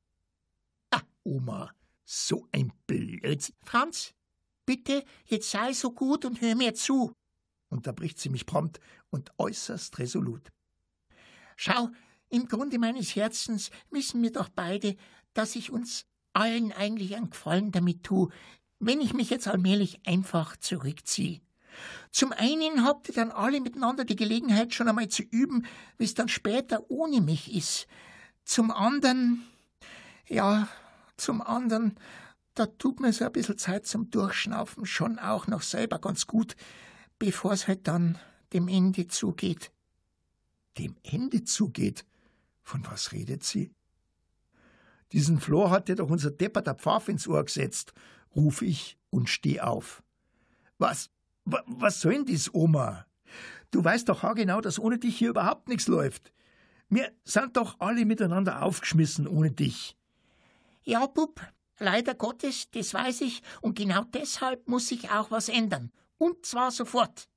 Ah, 0.89 1.01
Oma, 1.23 1.71
so 2.05 2.47
ein 2.51 2.73
Blödsinn. 2.87 3.55
Franz, 3.63 4.15
bitte, 4.65 5.03
jetzt 5.25 5.51
sei 5.51 5.73
so 5.73 5.91
gut 5.91 6.25
und 6.25 6.41
hör 6.41 6.55
mir 6.55 6.73
zu, 6.73 7.13
unterbricht 7.69 8.19
sie 8.19 8.29
mich 8.29 8.47
prompt 8.47 8.79
und 9.11 9.31
äußerst 9.37 9.99
resolut. 9.99 10.51
Schau, 11.55 11.89
im 12.29 12.47
Grunde 12.47 12.79
meines 12.79 13.15
Herzens 13.15 13.71
wissen 13.91 14.21
wir 14.21 14.31
doch 14.31 14.49
beide, 14.49 14.95
dass 15.33 15.55
ich 15.55 15.71
uns 15.71 16.05
allen 16.33 16.71
eigentlich 16.71 17.15
einen 17.15 17.29
Gefallen 17.29 17.71
damit 17.71 18.03
tue, 18.03 18.29
wenn 18.79 19.01
ich 19.01 19.13
mich 19.13 19.29
jetzt 19.29 19.47
allmählich 19.47 19.99
einfach 20.05 20.55
zurückziehe. 20.57 21.41
Zum 22.11 22.31
einen 22.31 22.83
habt 22.83 23.09
ihr 23.09 23.15
dann 23.15 23.31
alle 23.31 23.61
miteinander 23.61 24.05
die 24.05 24.15
Gelegenheit, 24.15 24.73
schon 24.73 24.87
einmal 24.87 25.09
zu 25.09 25.23
üben, 25.23 25.65
wie 25.97 26.05
es 26.05 26.13
dann 26.13 26.27
später 26.27 26.89
ohne 26.89 27.21
mich 27.21 27.53
ist. 27.53 27.87
Zum 28.45 28.71
anderen, 28.71 29.43
ja, 30.27 30.67
zum 31.17 31.41
anderen, 31.41 31.95
da 32.55 32.65
tut 32.65 32.99
mir 32.99 33.13
so 33.13 33.25
ein 33.25 33.31
bisschen 33.31 33.57
Zeit 33.57 33.85
zum 33.85 34.09
Durchschnaufen 34.09 34.85
schon 34.85 35.19
auch 35.19 35.47
noch 35.47 35.61
selber 35.61 35.99
ganz 35.99 36.27
gut, 36.27 36.55
bevor 37.19 37.53
es 37.53 37.67
halt 37.67 37.87
dann 37.87 38.17
dem 38.53 38.67
Ende 38.67 39.07
zugeht. 39.07 39.71
Dem 40.77 40.95
Ende 41.03 41.43
zugeht? 41.43 42.05
Von 42.69 42.85
was 42.85 43.13
redet 43.13 43.43
sie? 43.43 43.73
Diesen 45.11 45.39
Flor 45.39 45.71
hat 45.71 45.87
dir 45.87 45.95
doch 45.95 46.11
unser 46.11 46.29
depperter 46.29 46.75
Pfaff 46.75 47.07
ins 47.07 47.27
Ohr 47.27 47.43
gesetzt, 47.43 47.93
ruf 48.35 48.61
ich 48.61 48.99
und 49.09 49.27
steh 49.27 49.59
auf. 49.59 50.03
Was, 50.77 51.09
was 51.45 51.99
soll 51.99 52.13
denn 52.13 52.25
dies, 52.25 52.53
Oma? 52.53 53.07
Du 53.71 53.83
weißt 53.83 54.07
doch 54.07 54.21
haargenau, 54.21 54.61
dass 54.61 54.77
ohne 54.77 54.99
dich 54.99 55.17
hier 55.17 55.31
überhaupt 55.31 55.67
nichts 55.67 55.87
läuft. 55.87 56.31
Wir 56.89 57.11
sind 57.23 57.57
doch 57.57 57.79
alle 57.79 58.05
miteinander 58.05 58.61
aufgeschmissen 58.61 59.27
ohne 59.27 59.49
dich. 59.49 59.97
Ja, 60.83 61.07
Bub, 61.07 61.41
leider 61.79 62.13
Gottes, 62.13 62.69
das 62.69 62.93
weiß 62.93 63.21
ich, 63.21 63.41
und 63.61 63.79
genau 63.79 64.03
deshalb 64.03 64.67
muss 64.67 64.89
sich 64.89 65.09
auch 65.09 65.31
was 65.31 65.49
ändern. 65.49 65.91
Und 66.19 66.45
zwar 66.45 66.69
sofort. 66.69 67.29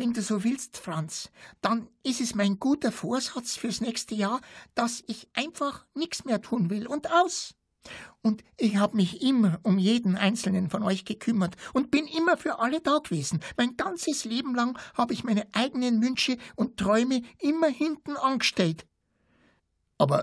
Wenn 0.00 0.14
du 0.14 0.22
so 0.22 0.44
willst, 0.44 0.78
Franz, 0.78 1.30
dann 1.60 1.86
ist 2.04 2.22
es 2.22 2.34
mein 2.34 2.58
guter 2.58 2.90
Vorsatz 2.90 3.56
fürs 3.56 3.82
nächste 3.82 4.14
Jahr, 4.14 4.40
dass 4.74 5.04
ich 5.06 5.28
einfach 5.34 5.84
nichts 5.92 6.24
mehr 6.24 6.40
tun 6.40 6.70
will 6.70 6.86
und 6.86 7.12
aus. 7.12 7.54
Und 8.22 8.42
ich 8.56 8.76
habe 8.76 8.96
mich 8.96 9.20
immer 9.20 9.60
um 9.62 9.76
jeden 9.76 10.16
einzelnen 10.16 10.70
von 10.70 10.82
euch 10.84 11.04
gekümmert 11.04 11.54
und 11.74 11.90
bin 11.90 12.06
immer 12.06 12.38
für 12.38 12.60
alle 12.60 12.80
da 12.80 12.96
gewesen. 12.96 13.40
Mein 13.58 13.76
ganzes 13.76 14.24
Leben 14.24 14.54
lang 14.54 14.78
habe 14.94 15.12
ich 15.12 15.22
meine 15.22 15.46
eigenen 15.52 16.00
Wünsche 16.00 16.38
und 16.56 16.78
Träume 16.78 17.20
immer 17.38 17.68
hinten 17.68 18.16
angestellt. 18.16 18.86
Aber 19.98 20.22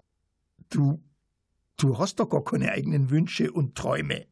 du, 0.71 1.03
du 1.77 1.99
hast 1.99 2.15
doch 2.15 2.29
gar 2.29 2.43
keine 2.43 2.71
eigenen 2.71 3.11
Wünsche 3.11 3.51
und 3.51 3.75
Träume. 3.75 4.25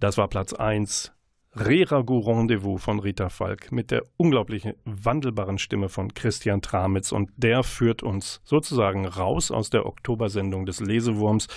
Das 0.00 0.16
war 0.16 0.28
Platz 0.28 0.54
1 0.54 1.12
Reragu 1.54 2.18
Rendezvous 2.20 2.82
von 2.82 2.98
Rita 2.98 3.28
Falk 3.28 3.72
mit 3.72 3.90
der 3.90 4.04
unglaublichen 4.16 4.72
wandelbaren 4.86 5.58
Stimme 5.58 5.90
von 5.90 6.14
Christian 6.14 6.62
Tramitz 6.62 7.12
und 7.12 7.30
der 7.36 7.62
führt 7.62 8.02
uns 8.02 8.40
sozusagen 8.42 9.06
raus 9.06 9.50
aus 9.50 9.68
der 9.68 9.84
Oktobersendung 9.84 10.64
des 10.64 10.80
Lesewurms. 10.80 11.48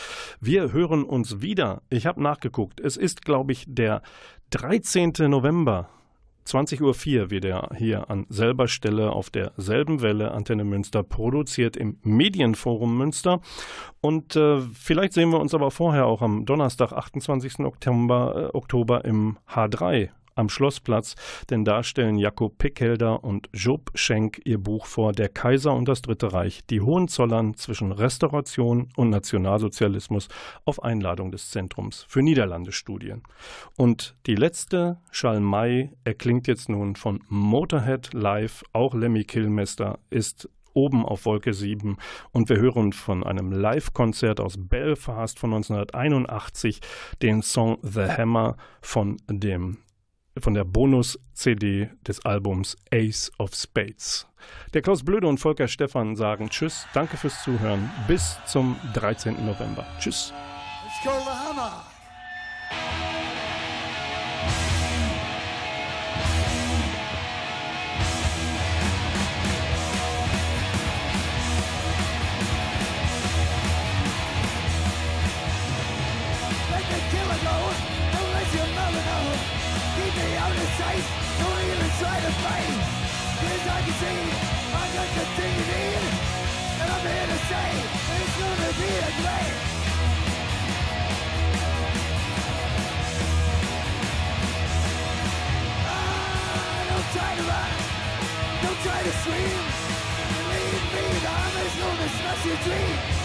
Wir 0.42 0.74
hören 0.74 1.06
uns 1.06 1.42
wieder. 1.42 1.82
Ich 1.90 2.06
habe 2.06 2.22
nachgeguckt. 2.22 2.82
Es 2.82 2.98
ist, 2.98 3.24
glaube 3.24 3.54
ich, 3.54 3.64
der 3.70 4.02
13. 4.50 5.14
November 5.30 5.90
20.04 6.48 6.82
Uhr 7.22 7.32
wird 7.32 7.46
er 7.46 7.70
hier 7.76 8.10
an 8.10 8.26
selber 8.30 8.68
Stelle 8.68 9.12
auf 9.12 9.30
derselben 9.30 10.02
Welle 10.02 10.32
Antenne 10.32 10.64
Münster 10.64 11.04
produziert 11.04 11.76
im 11.76 11.98
Medienforum 12.04 12.98
Münster. 12.98 13.42
Und 14.02 14.36
äh, 14.36 14.62
vielleicht 14.62 15.14
sehen 15.14 15.32
wir 15.32 15.40
uns 15.40 15.54
aber 15.54 15.72
vorher 15.72 16.06
auch 16.06 16.22
am 16.22 16.46
Donnerstag, 16.46 16.94
28. 16.94 17.60
Oktober, 17.60 18.52
äh, 18.54 18.58
Oktober 18.58 19.06
im 19.06 19.38
H3 19.50 20.10
am 20.36 20.50
Schlossplatz, 20.50 21.16
denn 21.50 21.66
da 21.66 21.84
stellen 21.84 22.18
Jakob 22.18 22.58
Pickhelder 22.58 23.24
und 23.24 23.50
Job 23.54 23.92
Schenk 23.96 24.42
ihr 24.44 24.58
Buch 24.58 24.86
vor 24.86 25.14
Der 25.14 25.30
Kaiser 25.30 25.74
und 25.74 25.88
das 25.88 26.02
Dritte 26.02 26.34
Reich, 26.34 26.66
die 26.70 26.82
Hohenzollern 26.82 27.56
zwischen 27.56 27.92
Restauration 27.92 28.90
und 28.96 29.10
Nationalsozialismus 29.10 30.28
auf 30.66 30.84
Einladung 30.84 31.32
des 31.32 31.50
Zentrums 31.52 32.06
für 32.08 32.22
Niederlandestudien. 32.22 33.24
Und 33.78 34.16
die 34.26 34.36
letzte 34.36 34.98
Schalmei 35.12 35.94
erklingt 36.04 36.48
jetzt 36.48 36.70
nun 36.70 36.96
von 36.96 37.24
Motorhead 37.30 38.14
Live, 38.14 38.64
auch 38.74 38.94
Lemmy 38.94 39.24
Kilmester 39.24 40.00
ist 40.10 40.50
oben 40.76 41.06
auf 41.06 41.26
Wolke 41.26 41.54
7 41.54 41.98
und 42.32 42.50
wir 42.50 42.58
hören 42.58 42.92
von 42.92 43.24
einem 43.24 43.52
Live-Konzert 43.52 44.40
aus 44.40 44.56
Belfast 44.58 45.40
von 45.40 45.54
1981 45.54 46.82
den 47.22 47.42
Song 47.42 47.78
The 47.82 48.02
Hammer 48.02 48.58
von 48.82 49.18
dem 49.30 49.78
von 50.40 50.54
der 50.54 50.64
Bonus-CD 50.64 51.90
des 52.08 52.24
Albums 52.26 52.76
Ace 52.92 53.32
of 53.38 53.54
Spades. 53.54 54.28
Der 54.74 54.82
Klaus 54.82 55.04
Blöde 55.04 55.28
und 55.28 55.40
Volker 55.40 55.68
Stephan 55.68 56.16
sagen 56.16 56.50
Tschüss, 56.50 56.88
danke 56.94 57.18
fürs 57.18 57.44
Zuhören, 57.44 57.90
bis 58.08 58.38
zum 58.46 58.76
13. 58.94 59.46
November. 59.46 59.86
Tschüss. 60.00 60.34
Let's 60.84 61.04
go 61.04 61.26
hammer. 61.26 61.95
See 84.00 84.22
I 84.76 84.86
got 84.96 85.10
the 85.16 85.26
thing 85.38 85.54
you 85.60 85.66
need 85.72 86.04
And 86.82 86.88
I'm 86.96 87.06
here 87.08 87.28
to 87.34 87.40
say 87.50 87.70
It's 88.20 88.36
gonna 88.42 88.72
be 88.82 88.92
a 89.08 89.12
great 89.22 89.56
ah, 95.88 96.78
Don't 96.90 97.10
try 97.16 97.32
to 97.40 97.44
run. 97.52 97.72
Don't 98.64 98.80
try 98.86 99.00
to 99.08 99.14
scream. 99.22 99.60
Believe 100.36 100.86
me, 100.94 101.06
the 101.26 101.32
hammer's 101.40 101.76
gonna 101.82 102.10
smash 102.18 102.46
your 102.46 102.58
dream 102.66 103.25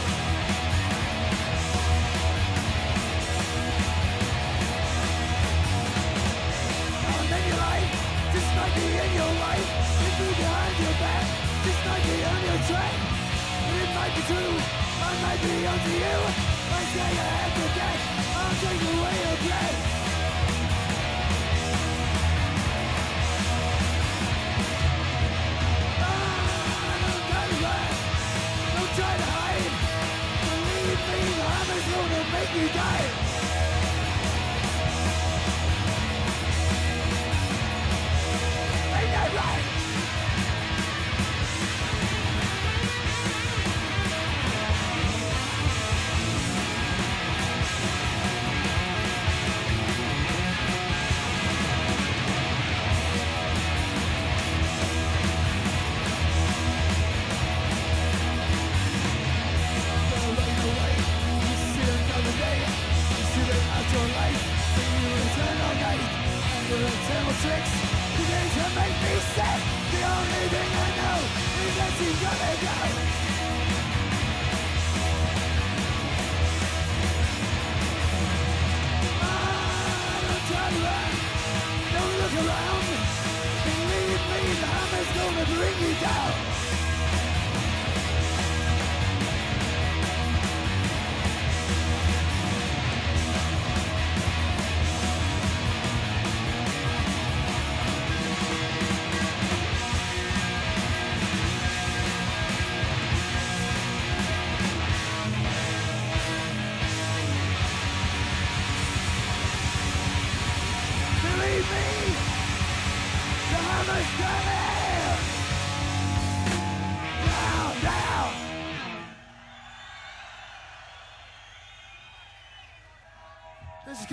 might 8.30 8.74
be 8.74 8.86
in 8.86 9.10
your 9.18 9.32
life, 9.42 9.68
be 9.98 10.26
behind 10.38 10.76
your 10.78 10.94
back, 11.02 11.26
this 11.64 11.78
might 11.84 12.04
be 12.06 12.16
on 12.22 12.40
your 12.46 12.60
track. 12.70 12.94
But 13.66 13.74
it 13.82 13.90
might 13.90 14.14
be 14.14 14.22
true, 14.30 14.54
I 15.02 15.12
might 15.24 15.40
be 15.42 15.66
onto 15.66 15.90
you. 15.90 16.18
I 16.70 16.82
say 16.94 17.10
I 17.10 17.28
have 17.40 17.54
to 17.58 17.66
death, 17.74 18.00
I'll 18.38 18.54
take 18.62 18.82
away 18.86 19.16
your 19.24 19.36
breath. 19.42 19.78
Ah, 25.98 26.40
try 28.94 29.14
to 29.16 29.28
hide. 29.38 29.74
Believe 30.46 31.02
me, 31.08 31.18
the 31.34 31.46
hammer's 31.50 31.86
gonna 31.90 32.22
make 32.30 32.52
you 32.54 32.68
die. 32.78 33.29
life. 39.34 39.69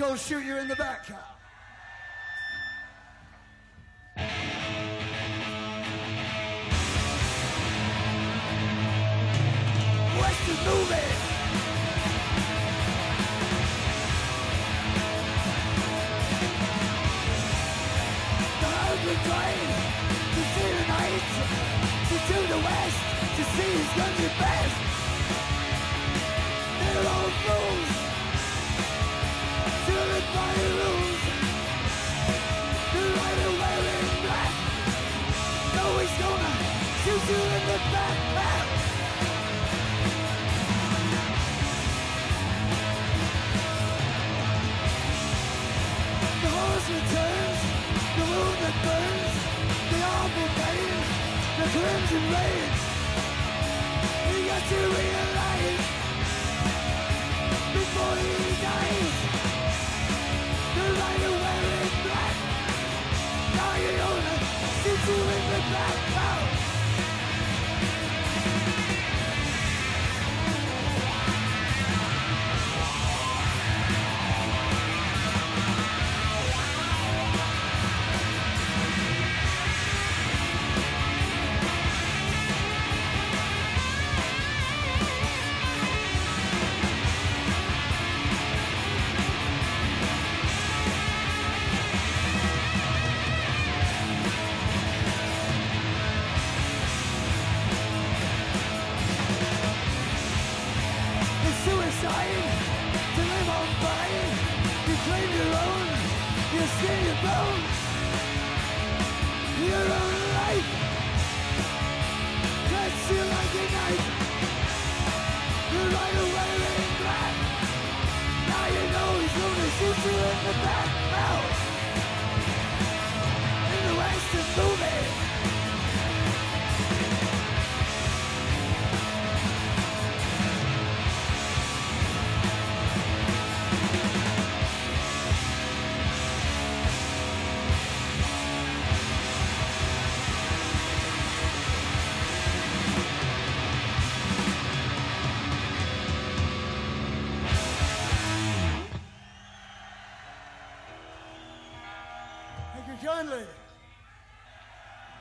Go 0.08 0.16
shoot 0.16 0.42
you 0.42 0.56
in 0.56 0.68
the 0.68 0.76
back. 0.76 1.04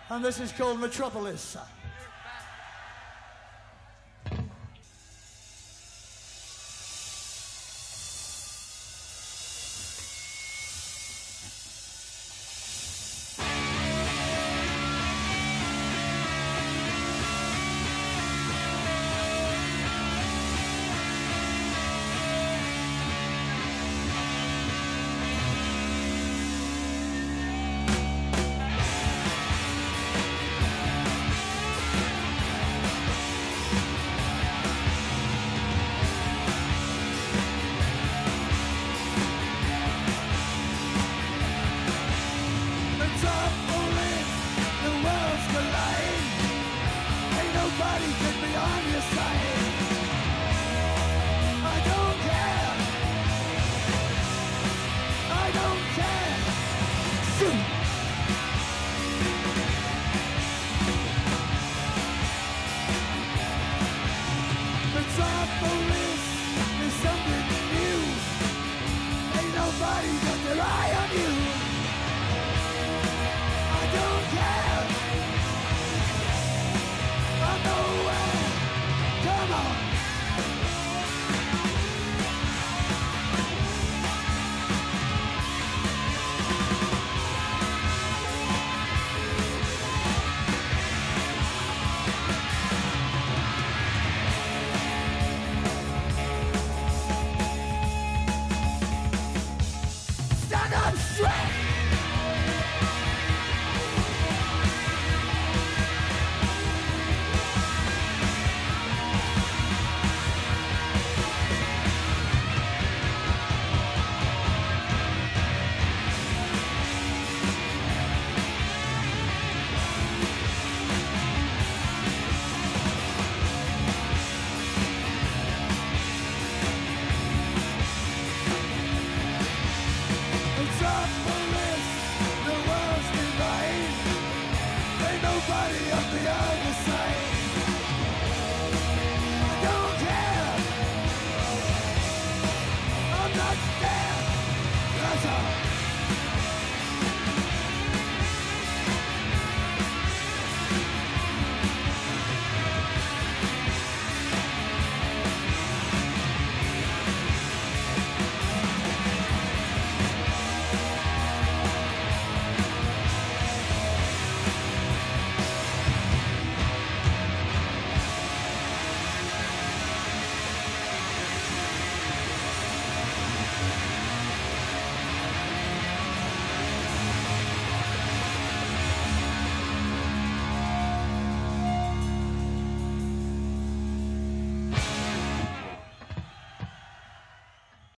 And 0.09 0.23
this 0.23 0.39
is 0.39 0.51
called 0.51 0.79
Metropolis. 0.79 1.57